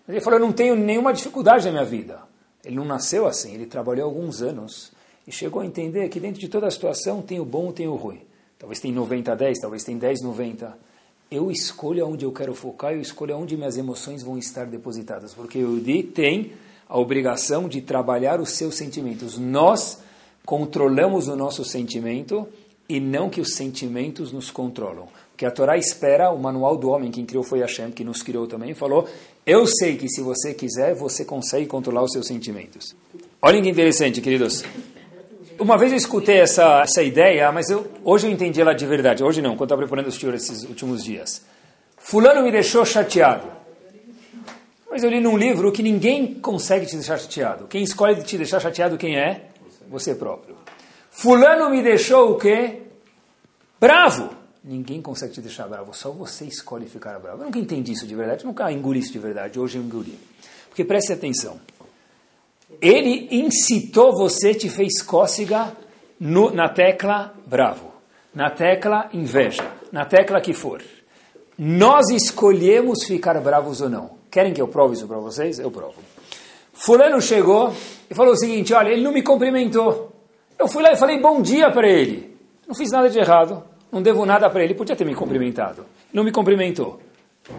[0.09, 2.21] Ele falou, eu não tenho nenhuma dificuldade na minha vida.
[2.65, 4.91] Ele não nasceu assim, ele trabalhou alguns anos
[5.27, 7.95] e chegou a entender que dentro de toda a situação tem o bom tem o
[7.95, 8.23] ruim.
[8.59, 10.88] Talvez tem 90 a 10, talvez tem 10 90
[11.31, 15.59] eu escolho aonde eu quero focar, eu escolho aonde minhas emoções vão estar depositadas, porque
[15.59, 16.53] o Yudi tem
[16.89, 19.37] a obrigação de trabalhar os seus sentimentos.
[19.37, 19.99] Nós
[20.45, 22.49] controlamos o nosso sentimento
[22.89, 25.09] e não que os sentimentos nos controlam.
[25.31, 28.47] Porque a Torá espera, o manual do homem, quem criou foi Hashem, que nos criou
[28.47, 29.07] também, falou,
[29.45, 32.97] eu sei que se você quiser, você consegue controlar os seus sentimentos.
[33.41, 34.65] Olhem que interessante, queridos.
[35.59, 39.25] Uma vez eu escutei essa, essa ideia, mas eu, hoje eu entendi ela de verdade.
[39.25, 41.43] Hoje não, quando estava preparando o senhor esses últimos dias.
[41.97, 43.49] Fulano me deixou chateado.
[44.89, 47.67] Mas eu li num livro que ninguém consegue te deixar chateado.
[47.67, 49.47] Quem escolhe te deixar chateado, quem é?
[49.91, 50.57] Você próprio.
[51.11, 52.83] Fulano me deixou o quê?
[53.81, 54.31] Bravo.
[54.63, 57.43] Ninguém consegue te deixar bravo, só você escolhe ficar bravo.
[57.43, 60.19] Eu nunca entendi isso de verdade, nunca engoli isso de verdade, hoje eu engoli.
[60.69, 61.59] Porque preste atenção
[62.81, 65.73] ele incitou você, te fez cócega
[66.19, 67.93] no, na tecla bravo,
[68.35, 70.83] na tecla inveja, na tecla que for.
[71.59, 74.11] Nós escolhemos ficar bravos ou não.
[74.31, 75.59] Querem que eu prove isso para vocês?
[75.59, 75.97] Eu provo.
[76.73, 77.75] Fulano chegou
[78.09, 80.13] e falou o seguinte: olha, ele não me cumprimentou.
[80.57, 82.37] Eu fui lá e falei bom dia para ele.
[82.67, 85.85] Não fiz nada de errado, não devo nada para ele, podia ter me cumprimentado.
[86.13, 87.01] Não me cumprimentou.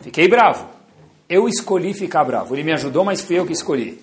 [0.02, 0.68] Fiquei bravo.
[1.28, 2.56] Eu escolhi ficar bravo.
[2.56, 4.00] Ele me ajudou, mas fui eu que escolhi.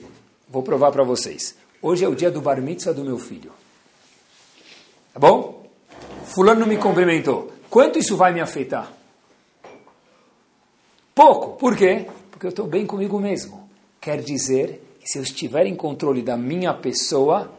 [0.48, 1.56] Vou provar para vocês.
[1.82, 3.52] Hoje é o dia do bar mitzvah do meu filho.
[5.12, 5.66] Tá bom?
[6.24, 7.52] Fulano não me cumprimentou.
[7.68, 8.92] Quanto isso vai me afetar?
[11.14, 11.56] Pouco.
[11.56, 12.06] Por quê?
[12.30, 13.68] Porque eu estou bem comigo mesmo.
[14.00, 17.50] Quer dizer que se eu estiver em controle da minha pessoa,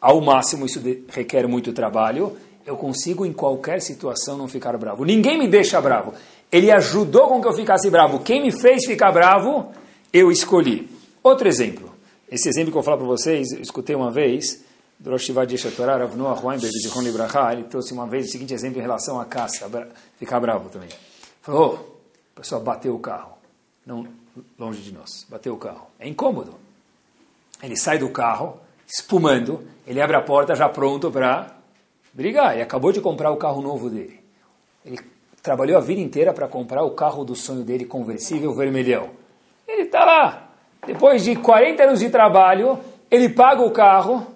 [0.00, 5.04] ao máximo isso requer muito trabalho, eu consigo em qualquer situação não ficar bravo.
[5.04, 6.12] Ninguém me deixa bravo.
[6.50, 8.20] Ele ajudou com que eu ficasse bravo.
[8.20, 9.70] Quem me fez ficar bravo,
[10.12, 10.88] eu escolhi.
[11.22, 11.95] Outro exemplo.
[12.30, 14.64] Esse exemplo que eu vou falar para vocês, eu escutei uma vez,
[14.98, 18.78] do Rosh Shivad Yeshatorah, Rav de Zichron Libraha, ele trouxe uma vez o seguinte exemplo
[18.78, 19.70] em relação à caça,
[20.18, 20.88] ficar bravo também.
[21.42, 22.00] Falou,
[22.32, 23.38] o pessoal bateu o carro,
[23.84, 24.06] não
[24.58, 25.86] longe de nós, bateu o carro.
[25.98, 26.54] É incômodo.
[27.62, 31.54] Ele sai do carro, espumando, ele abre a porta já pronto para
[32.12, 32.54] brigar.
[32.54, 34.20] Ele acabou de comprar o carro novo dele.
[34.84, 34.98] Ele
[35.42, 39.10] trabalhou a vida inteira para comprar o carro do sonho dele, conversível vermelhão.
[39.66, 40.45] Ele está lá,
[40.86, 42.78] depois de 40 anos de trabalho,
[43.10, 44.26] ele paga o carro,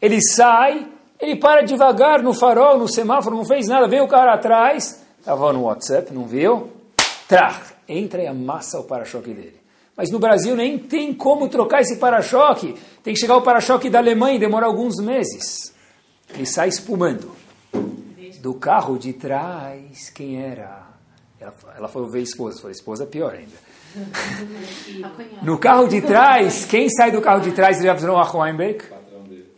[0.00, 0.86] ele sai,
[1.20, 5.52] ele para devagar no farol, no semáforo, não fez nada, veio o cara atrás, estava
[5.52, 6.70] no WhatsApp, não viu?
[7.28, 9.60] Trá, entra e amassa o para-choque dele.
[9.96, 12.76] Mas no Brasil nem tem como trocar esse para-choque.
[13.02, 15.74] Tem que chegar o para-choque da Alemanha e demora alguns meses.
[16.34, 17.32] Ele sai espumando.
[18.42, 20.86] Do carro de trás, quem era?
[21.40, 22.60] Ela, ela falou, veio esposa.
[22.60, 23.65] Falei, esposa é pior ainda.
[25.42, 28.02] No carro de trás, quem sai do carro de trás de Rav
[28.36, 28.84] Weinberg?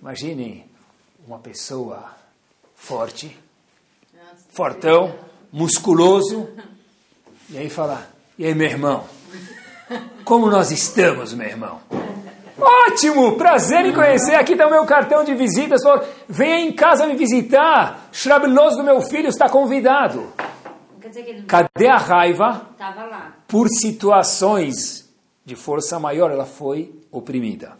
[0.00, 0.64] Imaginem
[1.26, 2.12] uma pessoa
[2.74, 3.38] forte,
[4.50, 5.14] fortão,
[5.52, 6.48] musculoso,
[7.50, 9.04] e aí fala, e aí meu irmão,
[10.24, 11.80] como nós estamos, meu irmão?
[12.60, 13.36] Ótimo!
[13.36, 14.34] Prazer em conhecer.
[14.34, 15.80] Aqui está o meu cartão de visitas.
[16.28, 18.08] Venha em casa me visitar.
[18.12, 20.26] Shrabelos do meu filho está convidado.
[21.46, 22.70] Cadê a raiva?
[23.46, 25.08] Por situações
[25.44, 27.72] de força maior, ela foi oprimida.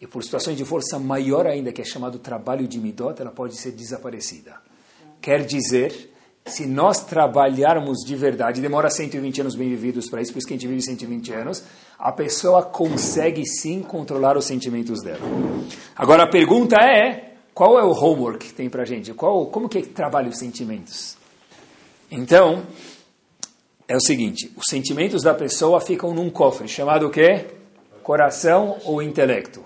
[0.00, 3.56] E por situações de força maior ainda, que é chamado trabalho de midot, ela pode
[3.56, 4.56] ser desaparecida.
[5.20, 6.12] Quer dizer,
[6.46, 10.54] se nós trabalharmos de verdade, demora 120 anos bem vividos para isso, por isso que
[10.54, 11.64] a gente vive 120 anos,
[11.98, 15.20] a pessoa consegue sim controlar os sentimentos dela.
[15.96, 19.12] Agora a pergunta é, qual é o homework que tem para a gente?
[19.12, 21.17] Qual, como que trabalha os sentimentos?
[22.10, 22.66] Então,
[23.86, 27.46] é o seguinte, os sentimentos da pessoa ficam num cofre, chamado o quê?
[28.02, 29.64] Coração ou intelecto.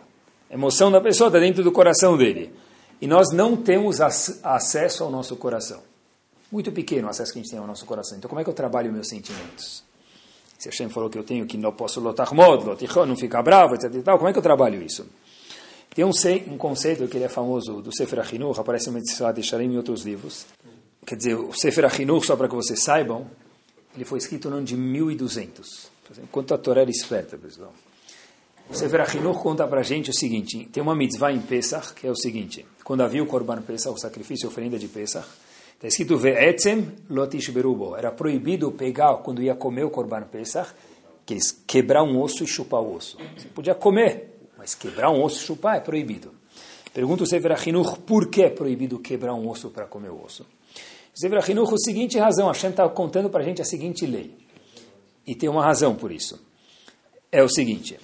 [0.51, 2.53] A emoção da pessoa está dentro do coração dele.
[3.01, 5.81] E nós não temos acesso ao nosso coração.
[6.51, 8.19] Muito pequeno o acesso que a gente tem ao nosso coração.
[8.19, 9.83] Então, como é que eu trabalho meus sentimentos?
[10.59, 13.75] Se Hashem falou que eu tenho que não posso lotar mod, lotichon, não ficar bravo,
[13.75, 13.93] etc.
[13.93, 15.07] E como é que eu trabalho isso?
[15.95, 16.13] Tem um,
[16.47, 19.77] um conceito que ele é famoso do Sefer Achinuch, aparece no Mitzvah de Shalem em
[19.77, 20.47] outros livros.
[21.13, 23.27] Quer dizer, o Sefer Achinuch, só para que vocês saibam,
[23.95, 25.91] ele foi escrito no ano de 1200.
[26.23, 27.71] Enquanto a Torá era esperta, pessoal.
[28.71, 32.07] O Sefer Achinuch conta para a gente o seguinte, tem uma mitzvah em Pesach, que
[32.07, 35.29] é o seguinte, quando havia o Korban Pesach, o sacrifício, a oferenda de Pesach,
[35.75, 37.95] está escrito Ve'etzem lotish berubo.
[37.95, 40.71] Era proibido pegar, quando ia comer o Korban Pesach,
[41.27, 43.19] que eles quebrar um osso e chupar o osso.
[43.37, 46.33] Você podia comer, mas quebrar um osso e chupar é proibido.
[46.95, 50.47] Pergunta o Sefer Achinuch, por que é proibido quebrar um osso para comer o osso?
[51.15, 54.35] Sefer Achinuch, a seguinte razão, Hashem está contando para a gente a seguinte lei.
[55.27, 56.41] E tem uma razão por isso.
[57.31, 57.99] É o seguinte,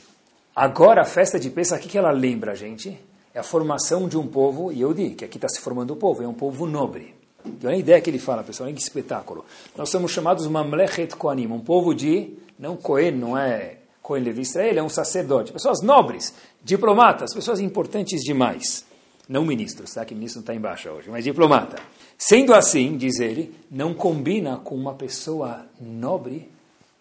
[0.59, 2.99] Agora, a festa de Pesach, o que ela lembra a gente?
[3.33, 5.95] É a formação de um povo, e eu digo que aqui está se formando o
[5.95, 7.15] um povo, é um povo nobre.
[7.45, 9.45] E olha a ideia que ele fala, pessoal, olha que espetáculo.
[9.77, 14.79] Nós somos chamados Mamlechet Koanim, um povo de, não Cohen, não é Cohen Levi Israel,
[14.79, 15.53] é um sacerdote.
[15.53, 18.85] Pessoas nobres, diplomatas, pessoas importantes demais.
[19.29, 20.05] Não ministros, tá?
[20.05, 21.81] Que ministro não está embaixo hoje, mas diplomata.
[22.17, 26.51] Sendo assim, diz ele, não combina com uma pessoa nobre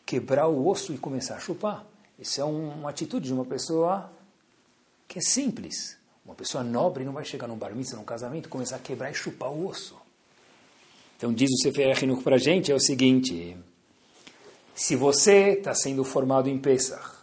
[0.05, 1.85] quebrar o osso e começar a chupar.
[2.19, 4.11] Isso é um, uma atitude de uma pessoa
[5.07, 5.97] que é simples.
[6.25, 9.13] Uma pessoa nobre não vai chegar num bar mitzvah, num casamento, começar a quebrar e
[9.13, 9.95] chupar o osso.
[11.15, 13.57] Então diz o Sefer Hinukh para a gente, é o seguinte,
[14.75, 17.16] se você está sendo formado em Pesach,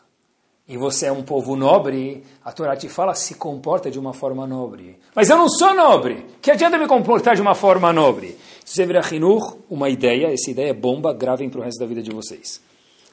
[0.67, 4.47] e você é um povo nobre, a Torá te fala, se comporta de uma forma
[4.47, 4.99] nobre.
[5.15, 8.39] Mas eu não sou nobre, que adianta me comportar de uma forma nobre?
[8.65, 12.11] Sefer Hinukh, uma ideia, essa ideia é bomba, gravem para o resto da vida de
[12.11, 12.61] vocês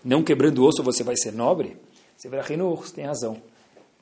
[0.04, 1.78] não quebrando osso você vai ser nobre?
[2.18, 2.30] Você
[2.94, 3.42] tem razão.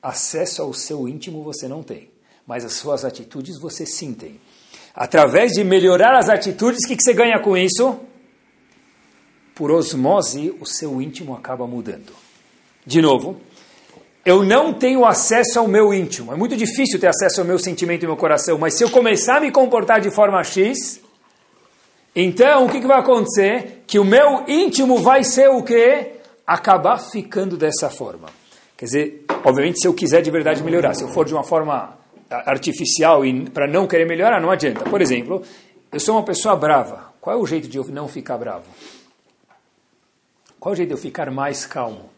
[0.02, 2.10] Acesso ao seu íntimo você não tem,
[2.46, 4.40] mas as suas atitudes você sim tem.
[4.94, 7.98] Através de melhorar as atitudes, o que, que você ganha com isso?
[9.54, 12.12] Por osmose, o seu íntimo acaba mudando.
[12.90, 13.36] De novo,
[14.26, 16.32] eu não tenho acesso ao meu íntimo.
[16.32, 19.36] É muito difícil ter acesso ao meu sentimento e meu coração, mas se eu começar
[19.36, 21.00] a me comportar de forma X,
[22.16, 23.84] então, o que, que vai acontecer?
[23.86, 26.14] Que o meu íntimo vai ser o quê?
[26.44, 28.26] Acabar ficando dessa forma.
[28.76, 31.96] Quer dizer, obviamente, se eu quiser de verdade melhorar, se eu for de uma forma
[32.28, 34.82] artificial e para não querer melhorar, não adianta.
[34.82, 35.44] Por exemplo,
[35.92, 37.14] eu sou uma pessoa brava.
[37.20, 38.64] Qual é o jeito de eu não ficar bravo?
[40.58, 42.10] Qual é o jeito de eu ficar mais calmo?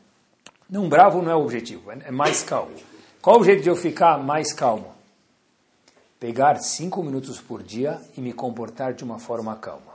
[0.73, 2.75] Não, bravo não é o objetivo, é mais calmo.
[3.21, 4.93] Qual é o jeito de eu ficar mais calmo?
[6.23, 9.93] pegar cinco minutos por dia e me comportar de uma forma calma.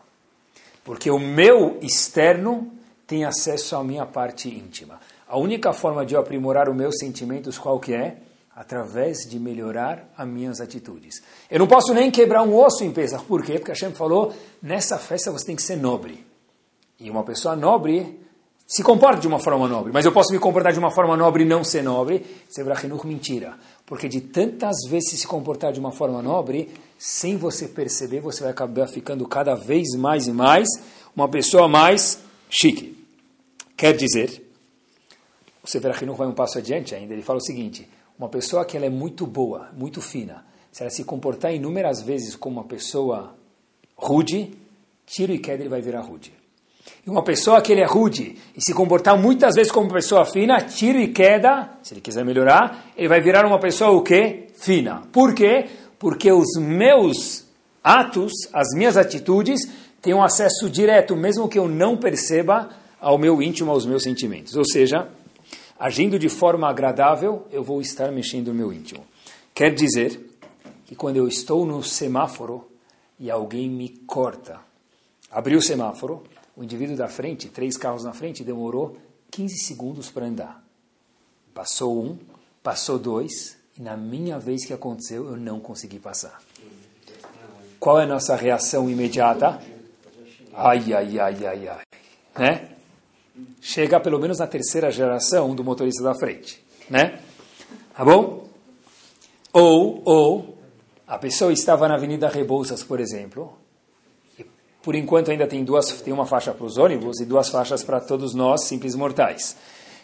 [0.83, 2.69] Porque o meu externo
[3.07, 4.99] tem acesso à minha parte íntima.
[5.25, 8.17] A única forma de eu aprimorar os meus sentimentos qual que é?
[8.53, 11.23] Através de melhorar as minhas atitudes.
[11.49, 13.23] Eu não posso nem quebrar um osso em Pesach.
[13.23, 13.53] Por quê?
[13.53, 16.25] Porque Hashem falou, nessa festa você tem que ser nobre.
[16.99, 18.19] E uma pessoa nobre
[18.67, 19.93] se comporta de uma forma nobre.
[19.93, 22.25] Mas eu posso me comportar de uma forma nobre e não ser nobre?
[22.49, 23.57] Sebrachinuch, mentira.
[23.85, 28.51] Porque de tantas vezes se comportar de uma forma nobre, sem você perceber, você vai
[28.51, 30.67] acabar ficando cada vez mais e mais
[31.15, 33.01] uma pessoa mais chique.
[33.77, 34.43] Quer dizer,
[35.63, 37.87] o Sefer Achinuch vai um passo adiante ainda, ele fala o seguinte,
[38.19, 42.35] uma pessoa que ela é muito boa, muito fina, se ela se comportar inúmeras vezes
[42.35, 43.33] como uma pessoa
[43.95, 44.51] rude,
[45.05, 46.36] tiro e queda ele vai virar rude.
[47.05, 50.61] E uma pessoa que ele é rude e se comportar muitas vezes como pessoa fina,
[50.61, 54.47] tiro e queda, se ele quiser melhorar, ele vai virar uma pessoa o quê?
[54.55, 55.03] Fina.
[55.11, 55.65] Por quê?
[55.97, 57.45] Porque os meus
[57.83, 59.61] atos, as minhas atitudes,
[60.01, 62.69] têm um acesso direto, mesmo que eu não perceba,
[62.99, 64.55] ao meu íntimo, aos meus sentimentos.
[64.55, 65.07] Ou seja,
[65.79, 69.05] agindo de forma agradável, eu vou estar mexendo no meu íntimo.
[69.53, 70.19] Quer dizer
[70.85, 72.67] que quando eu estou no semáforo
[73.19, 74.59] e alguém me corta,
[75.31, 76.23] abriu o semáforo,
[76.57, 78.97] o indivíduo da frente, três carros na frente, demorou
[79.31, 80.63] 15 segundos para andar.
[81.53, 82.17] Passou um,
[82.67, 86.41] Passou dois, e na minha vez que aconteceu, eu não consegui passar.
[87.79, 89.61] Qual é a nossa reação imediata?
[90.53, 91.81] Ai, ai, ai, ai, ai.
[92.37, 92.69] Né?
[93.61, 96.61] Chega pelo menos na terceira geração do motorista da frente.
[96.89, 97.21] Né?
[97.95, 98.49] Tá bom?
[99.53, 100.57] Ou, ou,
[101.07, 103.57] a pessoa estava na Avenida Rebouças, por exemplo,
[104.81, 107.99] por enquanto ainda tem, duas, tem uma faixa para os ônibus e duas faixas para
[107.99, 109.55] todos nós, simples mortais.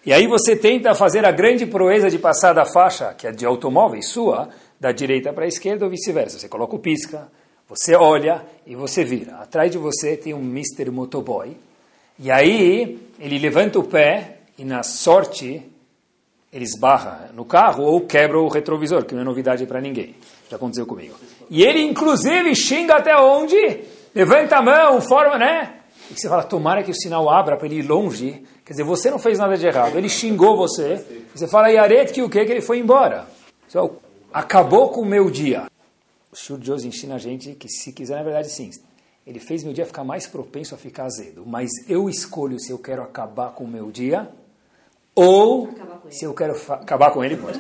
[0.06, 3.46] E aí você tenta fazer a grande proeza de passar da faixa, que é de
[3.46, 6.38] automóveis sua, da direita para a esquerda ou vice-versa.
[6.38, 7.30] Você coloca o pisca,
[7.70, 9.38] você olha e você vira.
[9.38, 10.92] Atrás de você tem um Mr.
[10.92, 11.56] Motoboy.
[12.20, 15.64] E aí ele levanta o pé e na sorte
[16.52, 20.16] ele esbarra no carro ou quebra o retrovisor, que não é novidade para ninguém.
[20.50, 21.16] Já aconteceu comigo.
[21.50, 23.80] E ele inclusive xinga até onde?
[24.14, 25.80] Levanta a mão, forma, né?
[26.12, 28.44] E você fala, tomara que o sinal abra para ele ir longe.
[28.66, 29.98] Quer dizer, você não fez nada de errado.
[29.98, 31.24] Ele xingou você.
[31.34, 32.46] Você fala, Yaret, que o que?
[32.46, 33.26] Que ele foi embora.
[33.68, 33.98] Então,
[34.32, 35.66] acabou com o meu dia.
[36.32, 38.70] O Shur Jones ensina a gente que, se quiser, na verdade, sim.
[39.26, 41.44] Ele fez meu dia ficar mais propenso a ficar azedo.
[41.46, 44.30] Mas eu escolho se eu quero acabar com o meu dia
[45.16, 45.70] ou
[46.10, 47.60] se eu quero acabar com ele, pode.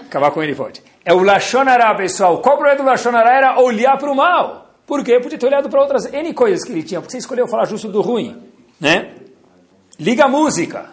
[0.00, 0.82] acabar com ele, pode.
[1.04, 2.40] É o Lachonará, pessoal.
[2.40, 4.63] Qual o problema do Lachonará era olhar para o mal.
[4.86, 5.18] Por quê?
[5.20, 7.00] Podia ter olhado para outras N coisas que ele tinha.
[7.00, 8.42] Porque você escolheu falar justo do ruim.
[8.80, 9.14] Né?
[9.98, 10.90] Liga a música.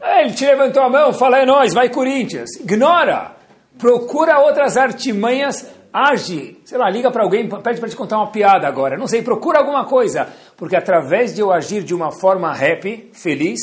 [0.00, 2.56] É, ele te levantou a mão, fala, é nós, vai Corinthians.
[2.60, 3.36] Ignora.
[3.78, 8.66] Procura outras artimanhas age, sei lá, liga para alguém, pede para te contar uma piada
[8.66, 13.10] agora, não sei, procura alguma coisa, porque através de eu agir de uma forma happy,
[13.12, 13.60] feliz,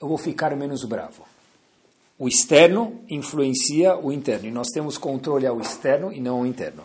[0.00, 1.24] eu vou ficar menos bravo.
[2.18, 6.82] O externo influencia o interno, e nós temos controle ao externo e não ao interno.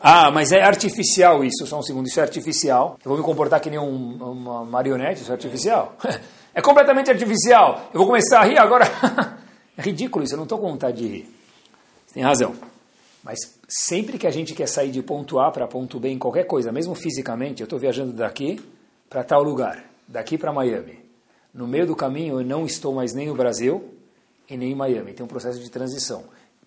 [0.00, 2.98] Ah, mas é artificial isso, só um segundo, isso é artificial.
[3.04, 5.96] Eu vou me comportar que nem um, uma marionete, isso é artificial.
[6.52, 7.90] é completamente artificial.
[7.94, 8.84] Eu vou começar a rir agora.
[9.78, 11.34] é ridículo isso, eu não estou com vontade de rir.
[12.04, 12.52] Você tem razão.
[13.22, 16.44] Mas sempre que a gente quer sair de ponto A para ponto B em qualquer
[16.44, 18.60] coisa, mesmo fisicamente, eu estou viajando daqui
[19.08, 20.98] para tal lugar, daqui para Miami.
[21.54, 24.01] No meio do caminho eu não estou mais nem no Brasil
[24.52, 25.12] e nem em Miami.
[25.12, 26.24] Tem um processo de transição.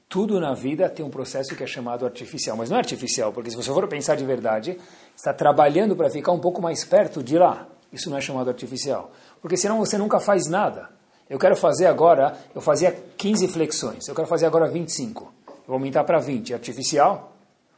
[0.08, 3.50] Tudo na vida tem um processo que é chamado artificial, mas não é artificial, porque
[3.50, 4.78] se você for pensar de verdade,
[5.16, 7.68] está trabalhando para ficar um pouco mais perto de lá.
[7.92, 9.12] Isso não é chamado artificial,
[9.42, 10.90] porque senão você nunca faz nada.
[11.30, 15.34] Eu quero fazer agora, eu fazia 15 flexões, eu quero fazer agora 25
[15.68, 16.52] vou aumentar para 20.
[16.52, 17.34] É artificial?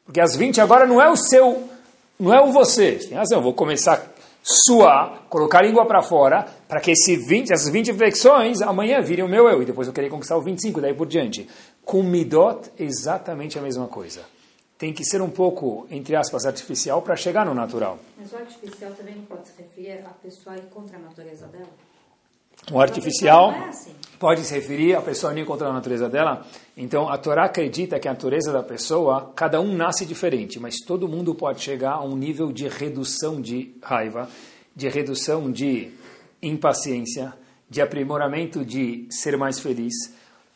[0.05, 1.69] Porque as 20 agora não é o seu,
[2.19, 2.93] não é o você.
[2.93, 4.05] Tem razão, vou começar
[4.47, 9.25] suar, colocar a língua para fora, para que esse 20, essas 20 flexões amanhã virem
[9.25, 11.47] o meu eu, e depois eu querer conquistar o 25, daí por diante.
[11.83, 14.21] Com Midot, exatamente a mesma coisa.
[14.77, 17.99] Tem que ser um pouco, entre aspas, artificial para chegar no natural.
[18.17, 21.67] Mas o artificial também não pode se referir à pessoa ir contra a natureza dela?
[22.71, 23.53] O artificial
[24.19, 26.45] pode se referir à pessoa não encontrar a natureza dela.
[26.75, 31.07] Então, a Torá acredita que a natureza da pessoa, cada um nasce diferente, mas todo
[31.07, 34.29] mundo pode chegar a um nível de redução de raiva,
[34.75, 35.91] de redução de
[36.41, 37.33] impaciência,
[37.69, 39.93] de aprimoramento de ser mais feliz,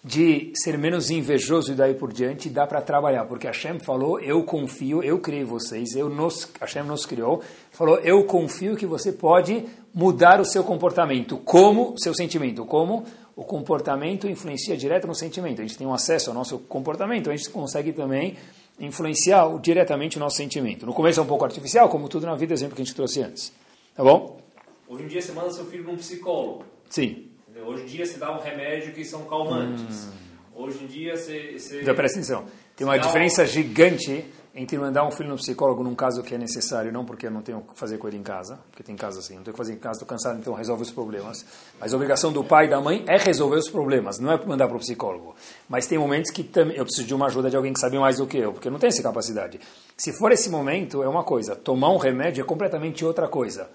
[0.04, 4.44] de ser menos invejoso e daí por diante, dá para trabalhar, porque Hashem falou, eu
[4.44, 7.42] confio, eu criei vocês, eu nos, Hashem nos criou,
[7.72, 11.38] falou, eu confio que você pode mudar o seu comportamento.
[11.38, 11.94] Como?
[12.00, 12.66] Seu sentimento.
[12.66, 13.06] Como?
[13.36, 15.62] O comportamento influencia direto no sentimento.
[15.62, 18.38] A gente tem um acesso ao nosso comportamento, a gente consegue também
[18.80, 20.86] influenciar diretamente o nosso sentimento.
[20.86, 23.22] No começo é um pouco artificial, como tudo na vida, exemplo que a gente trouxe
[23.22, 23.54] antes.
[23.96, 24.42] Tá bom?
[24.88, 26.66] Hoje em dia você manda seu filho num psicólogo.
[26.90, 27.31] Sim.
[27.66, 30.08] Hoje em dia você dá um remédio que são calmantes.
[30.08, 30.22] Hum.
[30.54, 31.58] Hoje em dia você...
[31.58, 31.82] você...
[31.82, 32.46] Então, presta atenção.
[32.76, 36.92] Tem uma diferença gigante entre mandar um filho no psicólogo num caso que é necessário,
[36.92, 39.20] não porque eu não tenho o que fazer com ele em casa, porque tem casa
[39.20, 41.46] assim, não tenho o que fazer em casa, estou cansado, então resolve os problemas.
[41.80, 44.68] Mas a obrigação do pai e da mãe é resolver os problemas, não é mandar
[44.68, 45.36] para o psicólogo.
[45.70, 46.42] Mas tem momentos que
[46.76, 48.72] eu preciso de uma ajuda de alguém que sabe mais do que eu, porque eu
[48.72, 49.60] não tenho essa capacidade.
[49.96, 53.70] Se for esse momento, é uma coisa, tomar um remédio é completamente outra coisa.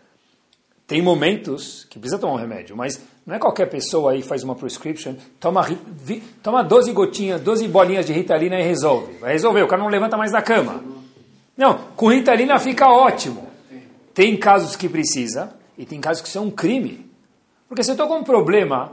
[0.86, 4.54] Tem momentos que precisa tomar um remédio, mas não é qualquer pessoa aí faz uma
[4.54, 5.66] prescription, toma,
[6.42, 9.14] toma 12 gotinhas, 12 bolinhas de Ritalina e resolve.
[9.18, 10.80] Vai resolver, o cara não levanta mais da cama.
[11.56, 13.48] Não, com Ritalina fica ótimo.
[14.14, 17.10] Tem casos que precisa e tem casos que são um crime.
[17.68, 18.92] Porque se eu estou com um problema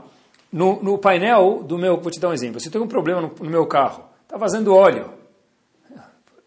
[0.52, 3.20] no, no, painel do meu, vou te dar um exemplo, se eu tenho um problema
[3.20, 5.10] no, no meu carro, está vazando óleo.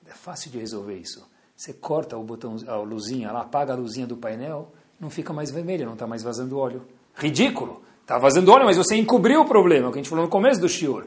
[0.05, 1.25] É fácil de resolver isso.
[1.55, 5.51] Você corta o botão, a luzinha lá, apaga a luzinha do painel, não fica mais
[5.51, 6.81] vermelho, não está mais vazando óleo.
[7.15, 7.81] Ridículo.
[8.01, 10.69] Está vazando óleo, mas você encobriu o problema, que a gente falou no começo do
[10.69, 11.05] shiur.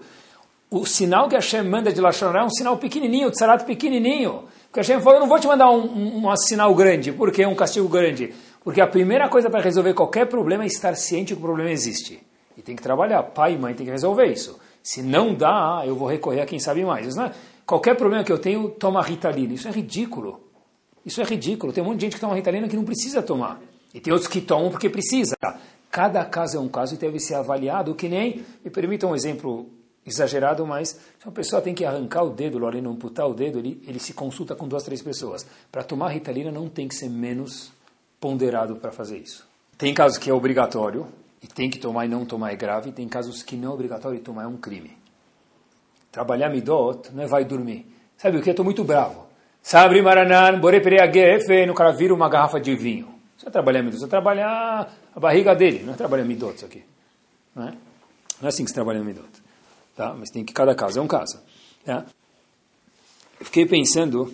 [0.71, 4.45] O sinal que Hashem manda de Lashon é um sinal pequenininho, tzarat pequenininho.
[4.67, 7.11] Porque Hashem falou, eu não vou te mandar um, um, um sinal grande.
[7.11, 8.33] Por que um castigo grande?
[8.63, 12.23] Porque a primeira coisa para resolver qualquer problema é estar ciente que o problema existe.
[12.57, 13.23] E tem que trabalhar.
[13.23, 14.61] Pai e mãe tem que resolver isso.
[14.83, 17.17] Se não dá, eu vou recorrer a quem sabe mais.
[17.17, 17.33] É-
[17.67, 19.55] qualquer problema que eu tenho, toma Ritalina.
[19.55, 20.41] Isso é ridículo.
[21.05, 21.73] Isso é ridículo.
[21.73, 23.59] Tem um monte de gente que toma Ritalina que não precisa tomar.
[23.95, 25.37] E tem outros que tomam porque precisa.
[25.91, 29.69] Cada caso é um caso e deve ser avaliado, que nem, me permita um exemplo
[30.07, 33.59] exagerado, mas se uma pessoa tem que arrancar o dedo, além de amputar o dedo,
[33.59, 35.47] ele, ele se consulta com duas, três pessoas.
[35.71, 37.73] Para tomar Ritalina não tem que ser menos
[38.21, 39.47] ponderado para fazer isso.
[39.77, 41.07] Tem casos que é obrigatório,
[41.43, 44.19] e tem que tomar e não tomar é grave, tem casos que não é obrigatório
[44.19, 44.97] e tomar é um crime.
[46.13, 47.87] Trabalhar midot não é vai dormir.
[48.17, 48.51] Sabe o que?
[48.51, 49.27] Eu estou muito bravo.
[49.63, 53.10] Sabri maranan, borepereagefe, no cara vira uma garrafa de vinho.
[53.41, 56.85] Você vai trabalhar midot, vai trabalhar a barriga dele, não é trabalhar midot isso aqui.
[57.57, 57.71] Não é?
[57.71, 59.31] Não é assim que se trabalha midot.
[59.97, 60.13] Tá?
[60.13, 61.41] Mas tem que cada caso é um caso.
[61.83, 62.05] Tá?
[63.41, 64.31] Eu fiquei pensando,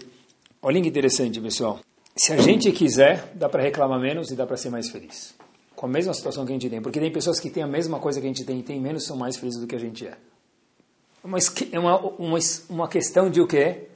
[0.61, 1.79] olha que interessante, pessoal.
[2.17, 5.37] Se a gente quiser, dá para reclamar menos e dá para ser mais feliz.
[5.77, 6.83] Com a mesma situação que a gente tem.
[6.83, 9.07] Porque tem pessoas que têm a mesma coisa que a gente tem e têm menos
[9.07, 10.17] são mais felizes do que a gente é.
[11.71, 12.39] É uma, uma,
[12.69, 13.87] uma questão de o quê?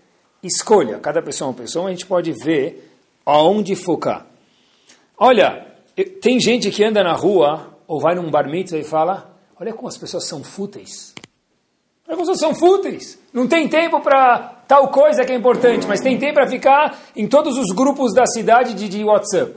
[0.41, 1.01] Escolha.
[1.01, 2.95] Cada pessoa é uma pessoa, a gente pode ver
[3.27, 4.30] aonde focar.
[5.23, 5.67] Olha,
[6.23, 9.87] tem gente que anda na rua ou vai num bar mitzvah e fala, olha como
[9.87, 11.15] as pessoas são fúteis.
[12.09, 13.19] As pessoas são fúteis.
[13.31, 17.29] Não tem tempo para tal coisa que é importante, mas tem tempo para ficar em
[17.29, 19.55] todos os grupos da cidade de, de WhatsApp.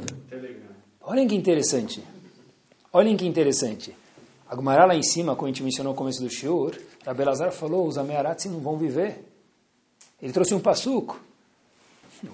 [1.01, 2.03] Olhem que interessante.
[2.91, 3.95] Olhem que interessante.
[4.49, 7.53] A Gumará lá em cima, como a gente mencionou no começo do Shiur, a Belazar
[7.53, 9.23] falou, os Amearatzi não vão viver.
[10.21, 11.21] Ele trouxe um passuco.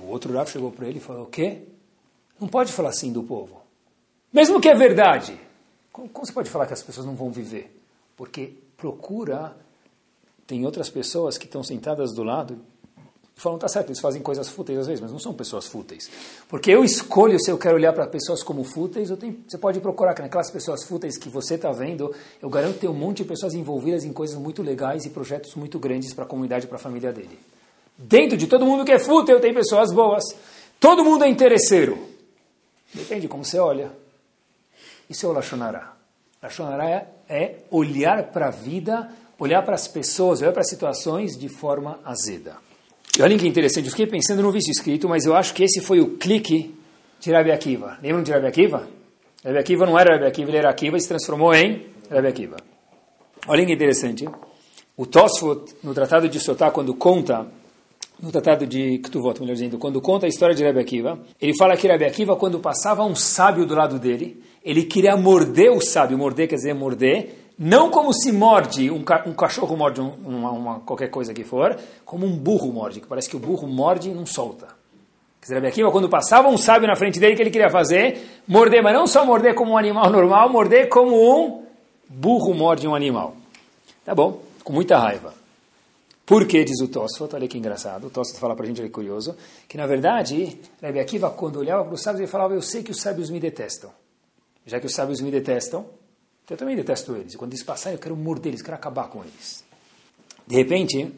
[0.04, 1.62] O outro Rav chegou para ele e falou, o quê?
[2.40, 3.62] Não pode falar assim do povo.
[4.32, 5.40] Mesmo que é verdade.
[5.92, 7.76] Como, como você pode falar que as pessoas não vão viver?
[8.16, 9.56] Porque procura,
[10.46, 12.60] tem outras pessoas que estão sentadas do lado
[13.40, 16.10] falam, tá certo, eles fazem coisas fúteis às vezes, mas não são pessoas fúteis.
[16.48, 20.14] Porque eu escolho se eu quero olhar para pessoas como fúteis, tenho, você pode procurar
[20.14, 23.26] que naquelas pessoas fúteis que você está vendo, eu garanto que tem um monte de
[23.26, 26.78] pessoas envolvidas em coisas muito legais e projetos muito grandes para a comunidade e para
[26.78, 27.40] a família dele.
[27.98, 30.24] Dentro de todo mundo que é fútil, tem pessoas boas.
[30.80, 31.98] Todo mundo é interesseiro.
[32.94, 33.92] Depende de como você olha.
[35.10, 35.94] Isso é o Lachonará.
[36.42, 41.38] Lachonará é, é olhar para a vida, olhar para as pessoas, olhar para as situações
[41.38, 42.58] de forma azeda.
[43.18, 45.82] E olha que interessante, eu fiquei pensando, vi isso escrito, mas eu acho que esse
[45.82, 46.76] foi o clique
[47.20, 47.98] de Rabi Akiva.
[48.02, 48.88] Lembram de Rabi Akiva?
[49.44, 52.58] Rabi Akiva não era Rabi Akiva, ele era Akiva e se transformou em Rabi Akiva.
[53.48, 54.28] Olha que interessante.
[54.96, 57.48] O Tosfot, no Tratado de Sotá, quando conta,
[58.22, 61.78] no Tratado de Ktuvot, melhor dizendo, quando conta a história de Rabi Akiva, ele fala
[61.78, 66.17] que Rabi Akiva, quando passava um sábio do lado dele, ele queria morder o sábio,
[66.17, 70.51] morder quer dizer morder, não como se morde, um, ca um cachorro morde um, uma,
[70.51, 74.09] uma, qualquer coisa que for, como um burro morde, que parece que o burro morde
[74.09, 74.67] e não solta.
[75.41, 78.41] Quer dizer, quando passava um sábio na frente dele, o que ele queria fazer?
[78.47, 81.63] Morder, mas não só morder como um animal normal, morder como um
[82.09, 83.36] burro morde um animal.
[84.05, 85.39] Tá bom, com muita raiva.
[86.30, 88.90] Por que, diz o Tosfot, olha que engraçado, o Tosfot fala para a gente, ele
[88.90, 89.36] é curioso,
[89.68, 92.92] que na verdade, Rebbe Akiva, quando olhava para os sábios, ele falava, eu sei que
[92.92, 93.90] os sábios me detestam.
[94.64, 95.88] Já que os sábios me detestam,
[96.48, 97.34] eu também detesto eles.
[97.34, 99.66] E quando eles passarem, eu quero morder eles, quero acabar com eles.
[100.46, 101.12] De repente,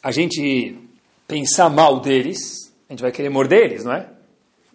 [0.00, 0.78] a gente
[1.26, 4.08] pensar mal deles, a gente vai querer morder eles, não é?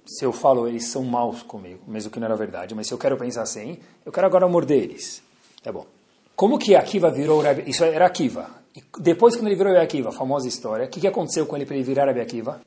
[0.06, 2.97] Se eu falo eles são maus comigo, mesmo que não era verdade, mas se eu
[2.97, 5.24] quero pensar assim, eu quero agora morder eles.
[5.64, 5.88] Tá bom.
[6.36, 7.41] Como que Akiva virou?
[7.66, 8.64] Isso era Akiva.
[8.76, 11.76] E depois, quando ele virou Akiva, famosa história, o que, que aconteceu com ele para
[11.76, 12.61] ele virar Rabi Akiva?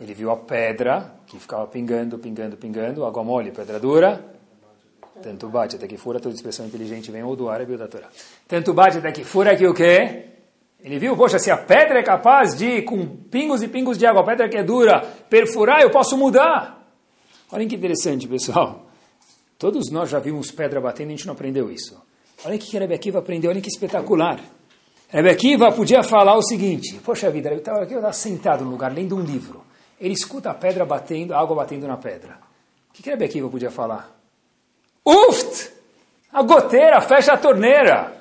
[0.00, 4.24] Ele viu a pedra que ficava pingando, pingando, pingando, água mole, pedra dura,
[5.22, 8.08] tanto bate até que fura, toda expressão inteligente vem ou do árabe ou da Torá.
[8.48, 10.24] Tanto bate até que fura que o quê?
[10.82, 14.20] Ele viu, poxa, se a pedra é capaz de, com pingos e pingos de água,
[14.20, 15.00] a pedra que é dura,
[15.30, 16.86] perfurar, eu posso mudar.
[17.50, 18.84] Olhem que interessante, pessoal.
[19.58, 21.96] Todos nós já vimos pedra batendo e a gente não aprendeu isso.
[22.44, 24.40] Olha o que Rebbe Akiva aprendeu, olha que espetacular.
[25.08, 29.20] Rebbe Akiva podia falar o seguinte, poxa vida, eu estava sentado no lugar, lendo um
[29.20, 29.62] livro.
[30.00, 32.38] Ele escuta a pedra batendo, a água batendo na pedra.
[32.90, 34.10] O que Rebbe Akiva podia falar?
[35.04, 35.72] Uft!
[36.32, 38.12] A goteira, fecha a torneira.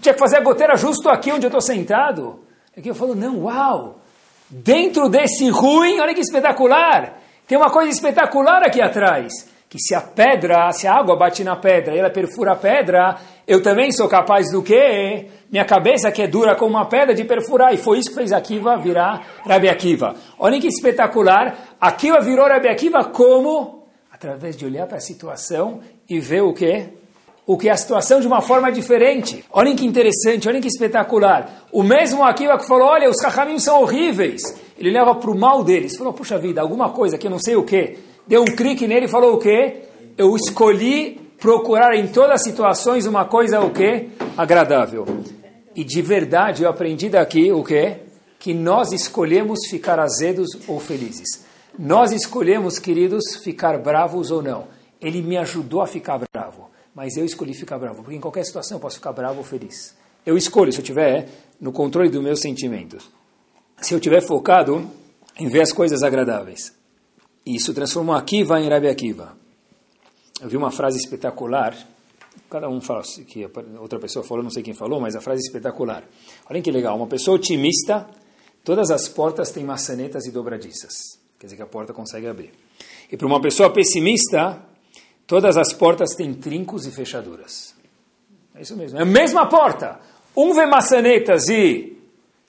[0.00, 2.40] Tinha que fazer a goteira justo aqui onde eu estou sentado.
[2.76, 4.00] Aqui eu falo, não, uau!
[4.48, 7.18] Dentro desse ruim, olha que espetacular!
[7.46, 9.32] Tem uma coisa espetacular aqui atrás.
[9.68, 13.18] Que se a pedra, se a água bate na pedra e ela perfura a pedra,
[13.46, 15.26] eu também sou capaz do quê?
[15.50, 17.74] Minha cabeça que é dura como uma pedra de perfurar.
[17.74, 20.14] E foi isso que fez Akiva virar Rabi Akiva.
[20.38, 21.76] Olha que espetacular.
[21.78, 26.88] Akiva virou Rabi Akiva como através de olhar para a situação e ver o que?
[27.46, 29.44] O que é a situação de uma forma diferente.
[29.52, 31.66] Olhem que interessante, olhem que espetacular.
[31.70, 34.40] O mesmo Akiva que falou, olha, os Rahamim são horríveis.
[34.78, 35.94] Ele leva para o mal deles.
[35.96, 37.98] Falou, puxa vida, alguma coisa que eu não sei o que.
[38.26, 39.82] Deu um clique nele e falou o quê?
[40.16, 44.08] Eu escolhi procurar em todas as situações uma coisa o quê?
[44.34, 45.04] Agradável.
[45.76, 47.98] E de verdade eu aprendi daqui o quê?
[48.38, 51.44] Que nós escolhemos ficar azedos ou felizes.
[51.78, 54.68] Nós escolhemos, queridos, ficar bravos ou não.
[54.98, 58.78] Ele me ajudou a ficar bravo, mas eu escolhi ficar bravo, porque em qualquer situação
[58.78, 59.94] eu posso ficar bravo ou feliz.
[60.24, 61.28] Eu escolho se eu tiver
[61.60, 63.06] no controle dos meus sentimentos.
[63.82, 64.90] Se eu tiver focado
[65.38, 66.72] em ver as coisas agradáveis.
[67.44, 69.43] Isso transformou Akiva em Rabi Akiva.
[70.40, 71.76] Eu vi uma frase espetacular.
[72.50, 75.46] Cada um fala que outra pessoa falou, não sei quem falou, mas a frase é
[75.46, 76.02] espetacular.
[76.50, 76.96] Olha que legal.
[76.96, 78.08] Uma pessoa otimista,
[78.64, 80.92] todas as portas têm maçanetas e dobradiças.
[81.38, 82.52] Quer dizer que a porta consegue abrir.
[83.10, 84.60] E para uma pessoa pessimista,
[85.26, 87.74] todas as portas têm trincos e fechaduras.
[88.54, 88.98] É isso mesmo.
[88.98, 90.00] É a mesma porta.
[90.36, 91.96] Um vê maçanetas e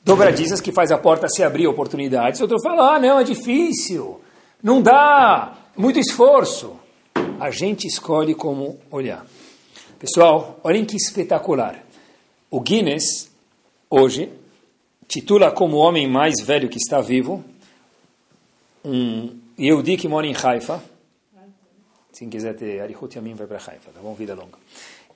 [0.04, 2.42] dobradiças que faz a porta se abrir oportunidades.
[2.42, 4.22] Outro fala, ah, não, é difícil.
[4.62, 5.56] Não dá.
[5.78, 6.80] Muito esforço.
[7.40, 9.26] A gente escolhe como olhar.
[10.00, 11.84] Pessoal, olhem que espetacular.
[12.50, 13.30] O Guinness,
[13.90, 14.32] hoje,
[15.08, 17.44] titula como o homem mais velho que está vivo
[18.86, 20.82] um Yehudi que mora em Haifa.
[22.14, 24.14] Se quiser ter Arihut Yamim, vai para Haifa, tá bom?
[24.14, 24.58] Vida longa.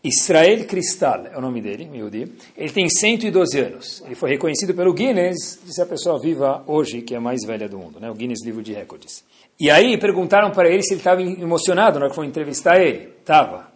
[0.04, 2.32] Israel Cristal é o nome dele, Yehudi.
[2.58, 4.02] Ele tem 112 anos.
[4.06, 7.70] Ele foi reconhecido pelo Guinness de a pessoa viva hoje que é a mais velha
[7.70, 8.10] do mundo, né?
[8.10, 9.24] o Guinness Livro de Recordes.
[9.60, 13.08] E aí perguntaram para ele se ele estava emocionado na hora que foi entrevistar ele.
[13.26, 13.68] Tava.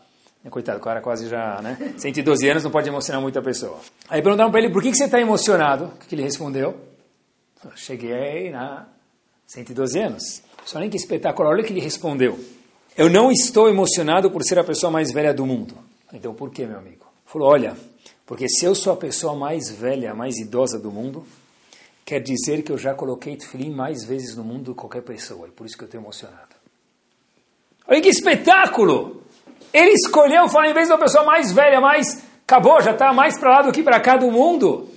[0.49, 1.77] Coitado, o cara quase já, né?
[1.97, 3.79] 112 anos não pode emocionar muita pessoa.
[4.09, 5.85] Aí perguntaram para ele, por que, que você está emocionado?
[5.85, 6.75] O que ele respondeu?
[7.75, 8.87] Cheguei na
[9.47, 10.43] 112 anos.
[10.65, 11.49] Só nem que espetáculo.
[11.49, 12.39] Olha o que ele respondeu.
[12.97, 15.75] Eu não estou emocionado por ser a pessoa mais velha do mundo.
[16.11, 17.05] Então por que, meu amigo?
[17.25, 17.75] Falou, olha,
[18.25, 21.25] porque se eu sou a pessoa mais velha, mais idosa do mundo,
[22.05, 25.47] quer dizer que eu já coloquei tefilim mais vezes no mundo do que qualquer pessoa.
[25.47, 26.55] E por isso que eu estou emocionado.
[27.87, 29.23] Olha que espetáculo!
[29.73, 32.23] Ele escolheu falar em vez da pessoa mais velha, mais...
[32.45, 34.89] Acabou, já está mais para lá do que para cá do mundo.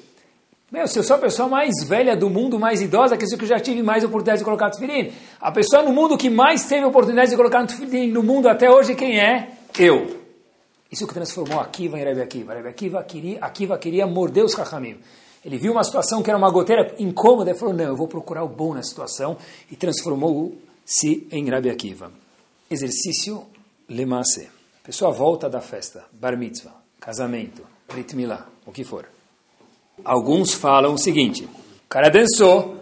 [0.70, 3.44] Meu, se eu sou a pessoa mais velha do mundo, mais idosa, quer dizer que
[3.44, 5.12] eu já tive mais oportunidade de colocar tefilim.
[5.40, 8.96] A pessoa no mundo que mais teve oportunidade de colocar tefilim no mundo até hoje,
[8.96, 9.52] quem é?
[9.78, 10.20] Eu.
[10.90, 12.52] Isso que transformou Akiva em Rebbe Akiva.
[12.52, 14.98] Rebbe Akiva queria, Akiva queria morder os Kachamim.
[15.46, 18.42] Ele viu uma situação que era uma goteira incômoda e falou, não, eu vou procurar
[18.42, 19.36] o bom na situação
[19.70, 22.10] e transformou-se em Rebbe Akiva.
[22.68, 23.44] Exercício
[23.88, 24.48] Lemase.
[24.82, 29.08] A pessoa volta da festa, bar mitzvah, casamento, brit milá, o que for.
[30.04, 32.80] Alguns falam o seguinte: o cara dançou,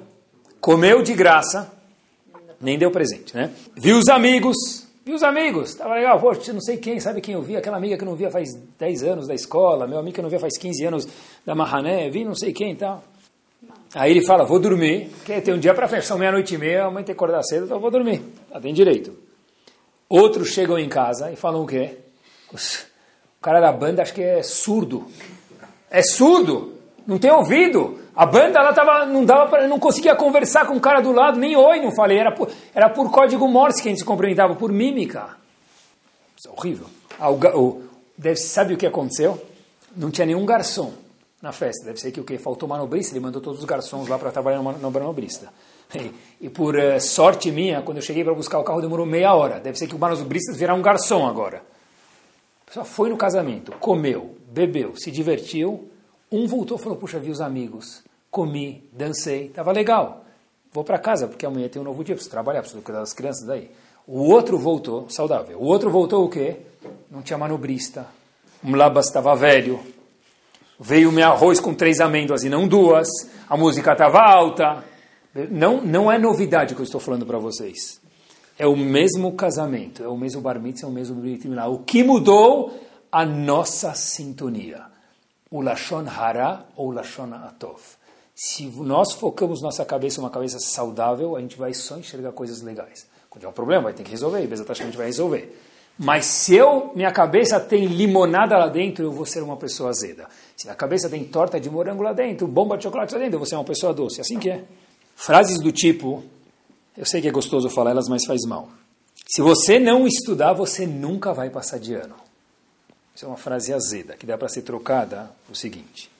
[0.58, 1.70] comeu de graça,
[2.58, 3.52] nem deu presente, né?
[3.76, 7.42] Viu os amigos, viu os amigos, estava legal, poxa, não sei quem, sabe quem eu
[7.42, 7.56] vi?
[7.56, 8.48] Aquela amiga que eu não via faz
[8.78, 11.08] 10 anos da escola, meu amigo que eu não via faz 15 anos
[11.44, 13.04] da Mahané, vi não sei quem e tal.
[13.94, 17.04] Aí ele fala, vou dormir, que tem um dia para fechar, meia-noite e meia, amanhã
[17.04, 19.16] tem que acordar cedo, então vou dormir, tá, tem direito.
[20.08, 21.98] Outros chegam em casa e falam o quê?
[22.52, 25.06] O cara da banda acho que é surdo.
[25.90, 26.74] É surdo!
[27.06, 27.98] não tem ouvido.
[28.16, 31.38] A banda ela tava, não dava pra, não conseguia conversar com o cara do lado,
[31.38, 32.18] nem oi, não falei.
[32.18, 35.36] Era por, era por código Morse que a gente se cumprimentava, por mímica.
[36.36, 36.86] Isso é horrível.
[37.18, 37.82] Ah, o,
[38.16, 39.40] deve, sabe o que aconteceu?
[39.96, 40.92] Não tinha nenhum garçom
[41.42, 41.86] na festa.
[41.86, 44.62] Deve ser que o que faltou manobrista, ele mandou todos os garçons lá para trabalhar
[44.62, 45.48] no, no manobrista.
[45.94, 46.12] E,
[46.46, 49.60] e por uh, sorte minha, quando eu cheguei para buscar o carro, demorou meia hora.
[49.60, 51.62] Deve ser que o manobrista virá um garçom agora.
[52.66, 55.88] Pessoa foi no casamento, comeu, bebeu, se divertiu
[56.36, 60.24] um voltou e falou, puxa, vi os amigos, comi, dancei, estava legal.
[60.72, 63.46] Vou para casa, porque amanhã tem um novo dia, preciso trabalhar, preciso cuidar das crianças
[63.46, 63.70] daí.
[64.06, 65.58] O outro voltou, saudável.
[65.58, 66.56] O outro voltou o quê?
[67.10, 68.06] Não tinha manobrista.
[68.62, 69.78] Um labas estava velho.
[70.78, 73.08] Veio meu arroz com três amêndoas e não duas.
[73.48, 74.84] A música estava alta.
[75.50, 78.00] Não, não é novidade que eu estou falando para vocês.
[78.58, 82.04] É o mesmo casamento, é o mesmo bar mitzvah, é o mesmo brit O que
[82.04, 82.80] mudou?
[83.10, 84.93] A nossa sintonia
[85.50, 87.80] o Lashon Hara ou Lashon Atov.
[88.34, 93.06] Se nós focamos nossa cabeça uma cabeça saudável, a gente vai só enxergar coisas legais.
[93.30, 95.56] Quando tiver um problema, vai ter que resolver, e a gente vai resolver.
[95.96, 100.26] Mas se eu, minha cabeça tem limonada lá dentro, eu vou ser uma pessoa azeda.
[100.56, 103.38] Se a cabeça tem torta de morango lá dentro, bomba de chocolate lá dentro, eu
[103.38, 104.20] vou ser uma pessoa doce.
[104.20, 104.64] Assim que é.
[105.14, 106.24] Frases do tipo,
[106.96, 108.68] eu sei que é gostoso falar elas, mas faz mal.
[109.26, 112.16] Se você não estudar, você nunca vai passar de ano.
[113.14, 116.10] Isso é uma frase azeda, que dá para ser trocada o seguinte,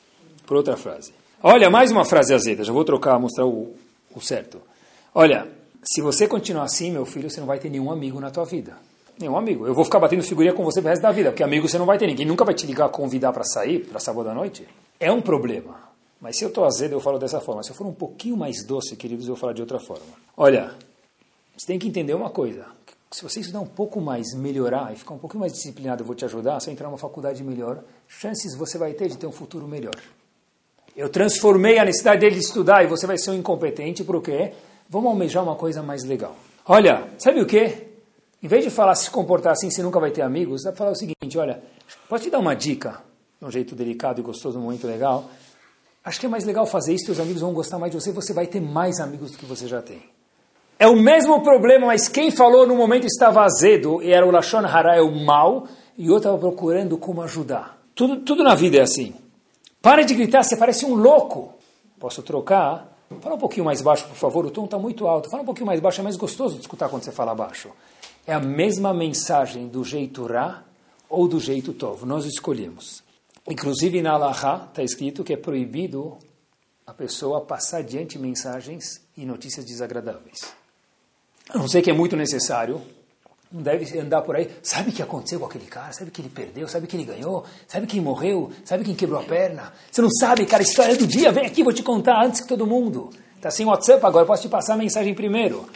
[0.46, 1.12] por outra frase.
[1.42, 3.74] Olha, mais uma frase azeda, já vou trocar, mostrar o,
[4.14, 4.62] o certo.
[5.14, 5.48] Olha,
[5.82, 8.76] se você continuar assim, meu filho, você não vai ter nenhum amigo na tua vida.
[9.18, 9.66] Nenhum amigo.
[9.66, 11.86] Eu vou ficar batendo figurinha com você pro resto da vida, porque amigo você não
[11.86, 12.06] vai ter.
[12.06, 14.66] Ninguém nunca vai te ligar, convidar para sair, para sábado à noite.
[14.98, 15.76] É um problema.
[16.20, 17.62] Mas se eu estou azedo, eu falo dessa forma.
[17.62, 20.06] Se eu for um pouquinho mais doce, queridos, eu vou falar de outra forma.
[20.36, 20.74] Olha,
[21.56, 22.66] você tem que entender uma coisa.
[23.14, 26.16] Se você estudar um pouco mais, melhorar e ficar um pouquinho mais disciplinado, eu vou
[26.16, 29.68] te ajudar, se entrar numa faculdade melhor, chances você vai ter de ter um futuro
[29.68, 29.94] melhor.
[30.96, 34.52] Eu transformei a necessidade dele de estudar e você vai ser um incompetente, por quê?
[34.90, 36.34] Vamos almejar uma coisa mais legal.
[36.66, 37.86] Olha, sabe o quê?
[38.42, 40.90] Em vez de falar se comportar assim, você nunca vai ter amigos, dá para falar
[40.90, 41.62] o seguinte, olha,
[42.08, 43.00] pode te dar uma dica,
[43.38, 45.30] de um jeito delicado e gostoso, muito legal.
[46.04, 48.32] Acho que é mais legal fazer isso, seus amigos vão gostar mais de você, você
[48.32, 50.02] vai ter mais amigos do que você já tem.
[50.84, 54.66] É o mesmo problema, mas quem falou no momento estava azedo, e era o Lashon
[54.66, 55.66] Hara, é o mal,
[55.96, 57.78] e eu estava procurando como ajudar.
[57.94, 59.14] Tudo, tudo na vida é assim.
[59.80, 61.54] Pare de gritar, você parece um louco.
[61.98, 62.98] Posso trocar?
[63.22, 65.30] Fala um pouquinho mais baixo, por favor, o tom está muito alto.
[65.30, 67.70] Fala um pouquinho mais baixo, é mais gostoso de escutar quando você fala baixo.
[68.26, 70.64] É a mesma mensagem do jeito Ra
[71.08, 72.04] ou do jeito Tov.
[72.04, 73.02] Nós escolhemos.
[73.48, 76.18] Inclusive na Alaha está escrito que é proibido
[76.86, 80.62] a pessoa passar adiante mensagens e notícias desagradáveis.
[81.50, 82.80] A não sei que é muito necessário,
[83.54, 84.50] não deve andar por aí.
[84.62, 85.92] Sabe o que aconteceu com aquele cara?
[85.92, 86.66] Sabe que ele perdeu?
[86.66, 87.44] Sabe que ele ganhou?
[87.68, 88.50] Sabe quem morreu?
[88.64, 89.72] Sabe quem quebrou a perna?
[89.90, 91.30] Você não sabe, cara, história do dia.
[91.30, 93.10] Vem aqui, vou te contar antes que todo mundo.
[93.36, 95.66] Está sem WhatsApp agora, posso te passar a mensagem primeiro.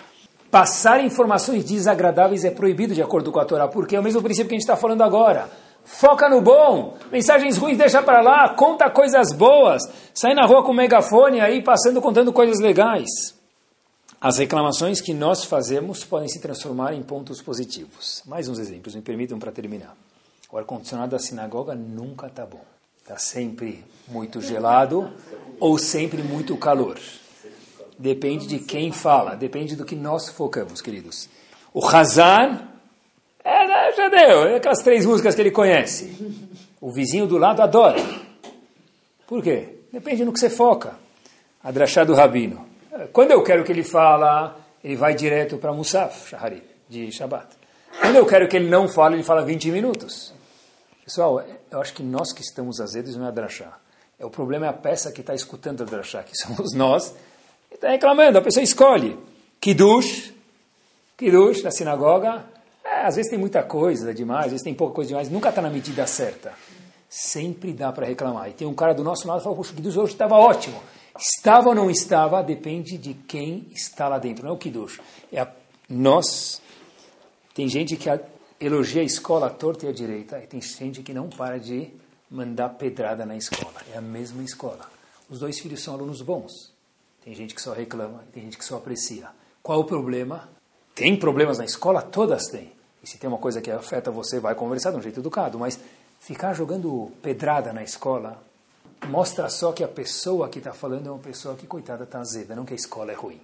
[0.50, 4.48] Passar informações desagradáveis é proibido de acordo com a Torá, porque é o mesmo princípio
[4.48, 5.48] que a gente está falando agora.
[5.84, 10.72] Foca no bom, mensagens ruins deixa para lá, conta coisas boas, sai na rua com
[10.72, 13.37] o megafone aí passando contando coisas legais.
[14.20, 18.20] As reclamações que nós fazemos podem se transformar em pontos positivos.
[18.26, 19.96] Mais uns exemplos, me permitam para terminar.
[20.50, 22.64] O ar-condicionado da sinagoga nunca está bom.
[23.00, 25.12] Está sempre muito gelado
[25.60, 26.98] ou sempre muito calor.
[27.96, 31.28] Depende de quem fala, depende do que nós focamos, queridos.
[31.72, 32.68] O Hazan
[33.44, 36.12] é, já deu, é aquelas três músicas que ele conhece.
[36.80, 38.04] O vizinho do lado adora.
[39.28, 39.76] Por quê?
[39.92, 40.96] Depende no que você foca.
[41.62, 41.70] A
[42.04, 42.67] do Rabino.
[43.12, 47.46] Quando eu quero que ele fala, ele vai direto para Musaf, Shahari, de Shabbat.
[48.00, 50.32] Quando eu quero que ele não fale, ele fala 20 minutos.
[51.04, 53.72] Pessoal, eu acho que nós que estamos azedos não é a.
[54.18, 57.14] É, o problema é a peça que está escutando a drachá, que somos nós.
[57.70, 59.16] E está reclamando, a pessoa escolhe.
[59.60, 60.32] Kiddush,
[61.16, 62.44] Kiddush na sinagoga,
[62.84, 65.62] é, às vezes tem muita coisa demais, às vezes tem pouca coisa demais, nunca está
[65.62, 66.52] na medida certa.
[67.08, 68.48] Sempre dá para reclamar.
[68.48, 70.82] E tem um cara do nosso lado que fala, poxa, o Kiddush hoje estava ótimo.
[71.18, 75.00] Estava ou não estava, depende de quem está lá dentro, não é o Kiddush.
[75.32, 75.52] É a,
[75.88, 76.62] nós,
[77.52, 78.08] tem gente que
[78.60, 81.90] elogia a escola torta e a direita, e tem gente que não para de
[82.30, 83.80] mandar pedrada na escola.
[83.92, 84.88] É a mesma escola.
[85.28, 86.72] Os dois filhos são alunos bons.
[87.24, 89.28] Tem gente que só reclama, tem gente que só aprecia.
[89.62, 90.48] Qual o problema?
[90.94, 92.00] Tem problemas na escola?
[92.00, 92.72] Todas têm.
[93.02, 95.58] E se tem uma coisa que afeta você, vai conversar de um jeito educado.
[95.58, 95.78] Mas
[96.20, 98.42] ficar jogando pedrada na escola
[99.06, 102.54] mostra só que a pessoa que está falando é uma pessoa que, coitada, está azeda,
[102.54, 103.40] não que a escola é ruim.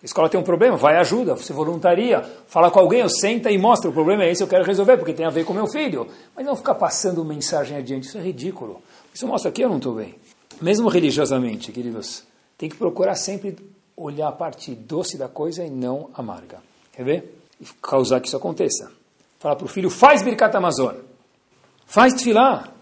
[0.00, 3.90] A escola tem um problema, vai ajuda, você voluntaria, fala com alguém, senta e mostra,
[3.90, 6.06] o problema é esse, eu quero resolver, porque tem a ver com meu filho.
[6.36, 8.80] Mas não ficar passando mensagem adiante, isso é ridículo.
[9.12, 10.14] Isso mostra que eu não estou bem.
[10.62, 12.22] Mesmo religiosamente, queridos,
[12.56, 13.56] tem que procurar sempre
[13.96, 16.58] olhar a parte doce da coisa e não amarga.
[16.92, 17.42] Quer ver?
[17.60, 18.92] E causar que isso aconteça.
[19.40, 20.94] Fala para o filho, faz Birkat Amazon.
[21.86, 22.72] Faz tefilá.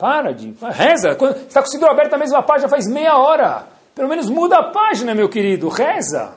[0.00, 0.54] Para de...
[0.72, 1.14] Reza.
[1.14, 3.68] Quando, você está com o seguro aberto na mesma página faz meia hora.
[3.94, 5.68] Pelo menos muda a página, meu querido.
[5.68, 6.34] Reza.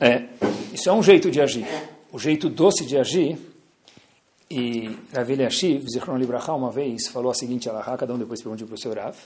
[0.00, 0.24] É,
[0.72, 1.64] isso é um jeito de agir.
[2.10, 3.38] O jeito doce de agir.
[4.50, 8.66] E Rav Eliashiv, Zichron Libraha, uma vez, falou a seguinte alahá, cada um depois perguntou
[8.66, 9.16] para o seu Rav.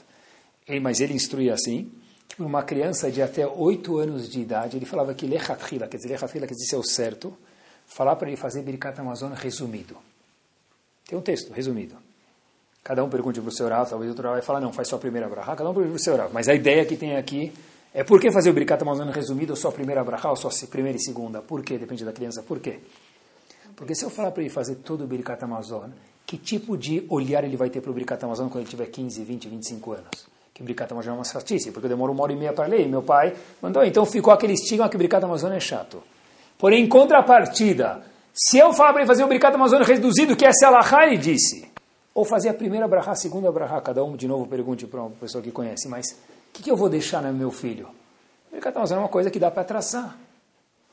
[0.79, 1.91] Mas ele instruía assim,
[2.27, 6.09] que uma criança de até oito anos de idade, ele falava que lechatchila, quer dizer,
[6.09, 7.35] lechatchila quer dizer ser o certo,
[7.87, 9.97] falar para ele fazer Birkat Amazon resumido.
[11.07, 12.04] Tem um texto resumido.
[12.85, 14.97] Cada um pergunte para o seu Rav, talvez o outro vai falar, não, faz só
[14.97, 16.29] a primeira brachá, cada um pergunta para o seu Rav.
[16.31, 17.51] Mas a ideia que tem aqui
[17.91, 20.49] é por que fazer o Birkat Amazon resumido, ou só a primeira brachá, ou só
[20.49, 21.41] a primeira e segunda?
[21.41, 21.79] Por quê?
[21.79, 22.43] Depende da criança.
[22.43, 22.77] Por quê?
[23.75, 25.89] Porque se eu falar para ele fazer todo o Birkat Amazon,
[26.27, 29.23] que tipo de olhar ele vai ter para o Birkat Amazon quando ele tiver 15,
[29.23, 30.27] 20, 25 anos?
[30.53, 32.81] Que Birkat Amazon é uma chatice, porque eu demoro uma hora e meia para ler,
[32.81, 33.33] e meu pai
[33.63, 36.03] mandou, então ficou aquele estigma que Birkat Amazon é chato.
[36.55, 40.51] Porém, em contrapartida, se eu falar para ele fazer o Birkat Amazon reduzido, que é
[40.51, 41.73] a ele disse,
[42.15, 45.09] ou fazer a primeira brahá, a segunda brahá, cada um de novo pergunte para uma
[45.09, 47.89] pessoa que conhece, mas o que, que, eu vou deixar no meu filho?
[48.49, 50.17] Birkat Amazon é uma coisa que dá para traçar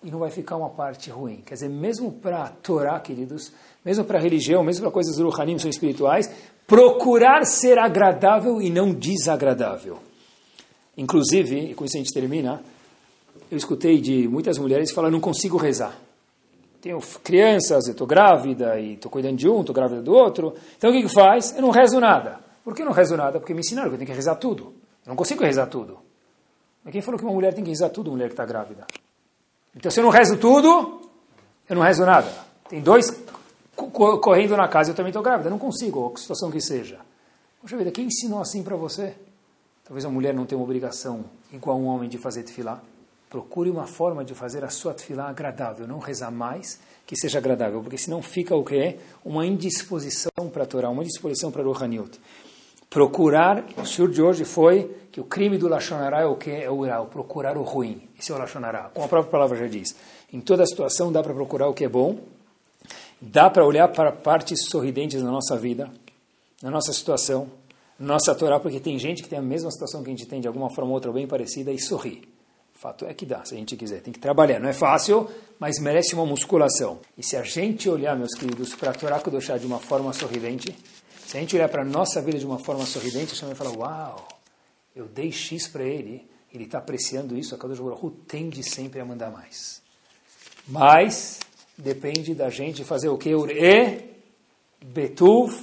[0.03, 1.41] e não vai ficar uma parte ruim.
[1.47, 3.53] Quer dizer, mesmo para a Torá, queridos,
[3.85, 6.29] mesmo para a religião, mesmo para coisas ruhanim, são espirituais,
[6.67, 10.01] procurar ser agradável e não desagradável.
[10.97, 12.61] Inclusive, e com isso a gente termina,
[13.49, 15.97] eu escutei de muitas mulheres falar, não consigo rezar.
[16.83, 20.53] Tenho crianças, eu estou grávida e estou cuidando de um, estou grávida do outro.
[20.77, 21.55] Então o que, que faz?
[21.55, 22.41] Eu não rezo nada.
[22.65, 23.39] Por que não rezo nada?
[23.39, 24.75] Porque me ensinaram que eu tenho que rezar tudo.
[25.07, 26.01] Eu não consigo rezar tudo.
[26.83, 28.85] Mas quem falou que uma mulher tem que rezar tudo, uma mulher que está grávida?
[29.77, 31.01] Então se eu não rezo tudo,
[31.69, 32.31] Eu não rezo nada.
[32.69, 33.11] Tem dois
[34.21, 35.47] correndo na casa, eu também estou grávida.
[35.47, 36.99] Eu não consigo, que situação que seja.
[37.61, 39.15] Poxa vida, quem ensinou assim para você?
[39.85, 42.83] Talvez a mulher não tenha uma obrigação igual um homem de fazer tefilá.
[43.33, 47.81] Procure uma forma de fazer a sua tefilá agradável, não rezar mais que seja agradável,
[47.81, 51.73] porque senão fica o que é uma indisposição para a Torá, uma indisposição para o
[51.73, 52.21] Haniut.
[52.91, 56.71] Procurar, o senhor de hoje foi que o crime do Lashonará é o que é
[56.71, 58.07] o Irá, procurar o ruim.
[58.21, 59.97] Esse é o Lashonará, como a própria palavra já diz.
[60.31, 62.19] Em toda situação dá para procurar o que é bom,
[63.19, 65.91] dá para olhar para partes sorridentes na nossa vida,
[66.63, 67.49] na nossa situação,
[67.99, 70.47] nossa Torá, porque tem gente que tem a mesma situação que a gente tem de
[70.47, 72.31] alguma forma ou outra bem parecida e sorri.
[72.83, 74.01] Fato é que dá, se a gente quiser.
[74.01, 74.59] Tem que trabalhar.
[74.59, 76.99] Não é fácil, mas merece uma musculação.
[77.17, 80.77] E se a gente olhar, meus queridos, para a Torá Kudoshá de uma forma sorridente,
[81.25, 83.55] se a gente olhar para a nossa vida de uma forma sorridente, a gente vai
[83.55, 84.27] falar, uau,
[84.97, 89.05] eu dei X para ele, ele está apreciando isso, a Kadosh Baruch tende sempre a
[89.05, 89.81] mandar mais.
[90.67, 91.39] Mas
[91.79, 93.31] depende da gente fazer o que?
[93.31, 94.11] E,
[94.85, 95.55] Betuv,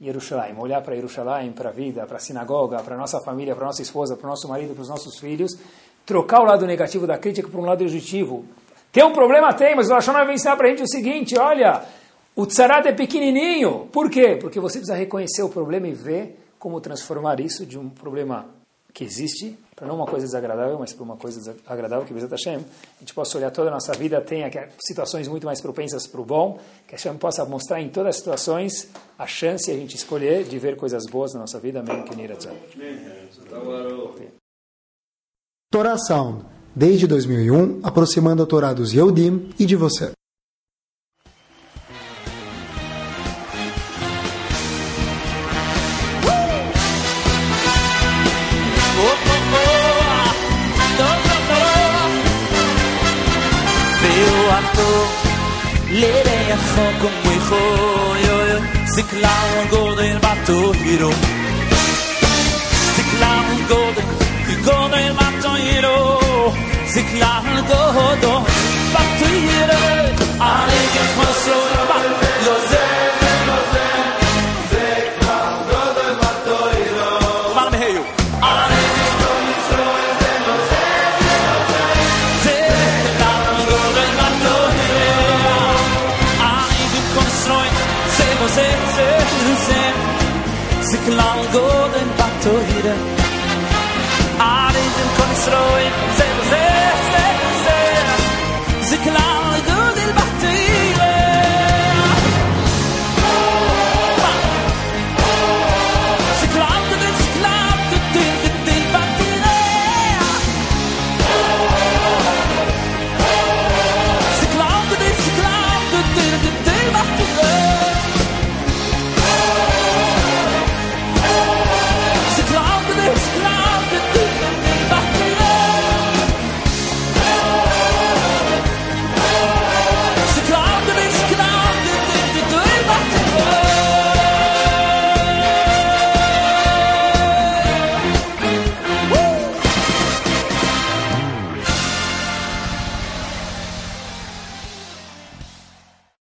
[0.00, 0.56] Jerusalém.
[0.58, 3.68] Olhar para Jerusalém, para a vida, para a sinagoga, para a nossa família, para a
[3.68, 5.56] nossa esposa, para o nosso marido, para os nossos filhos
[6.08, 8.46] trocar o lado negativo da crítica por um lado positivo.
[8.90, 9.52] Tem um problema?
[9.52, 11.82] Tem, mas o Lashon vai ensinar para a gente o seguinte, olha,
[12.34, 13.86] o tzarat é pequenininho.
[13.92, 14.38] Por quê?
[14.40, 18.46] Porque você precisa reconhecer o problema e ver como transformar isso de um problema
[18.94, 22.56] que existe, para não uma coisa desagradável, mas para uma coisa agradável, que Bezat Hashem,
[22.56, 24.42] a gente possa olhar toda a nossa vida, tem
[24.80, 28.88] situações muito mais propensas para o bom, que Hashem possa mostrar em todas as situações
[29.18, 32.00] a chance a gente escolher de ver coisas boas na nossa vida, Amém.
[35.70, 40.12] Torá Sound, desde 2001, aproximando a Torá dos Yehudim e de você.
[55.90, 56.58] Lere a
[57.00, 57.60] como hijo
[58.24, 58.36] yo
[58.94, 61.10] Ziklau godel bato hiro.
[62.96, 64.18] Ziklau godel
[64.64, 65.14] godel
[65.68, 65.96] yelo
[66.94, 67.82] ziklan do
[68.22, 68.34] do
[68.94, 69.82] baktu yelo
[70.52, 71.02] ale ke
[71.90, 72.04] bak
[72.46, 72.77] lo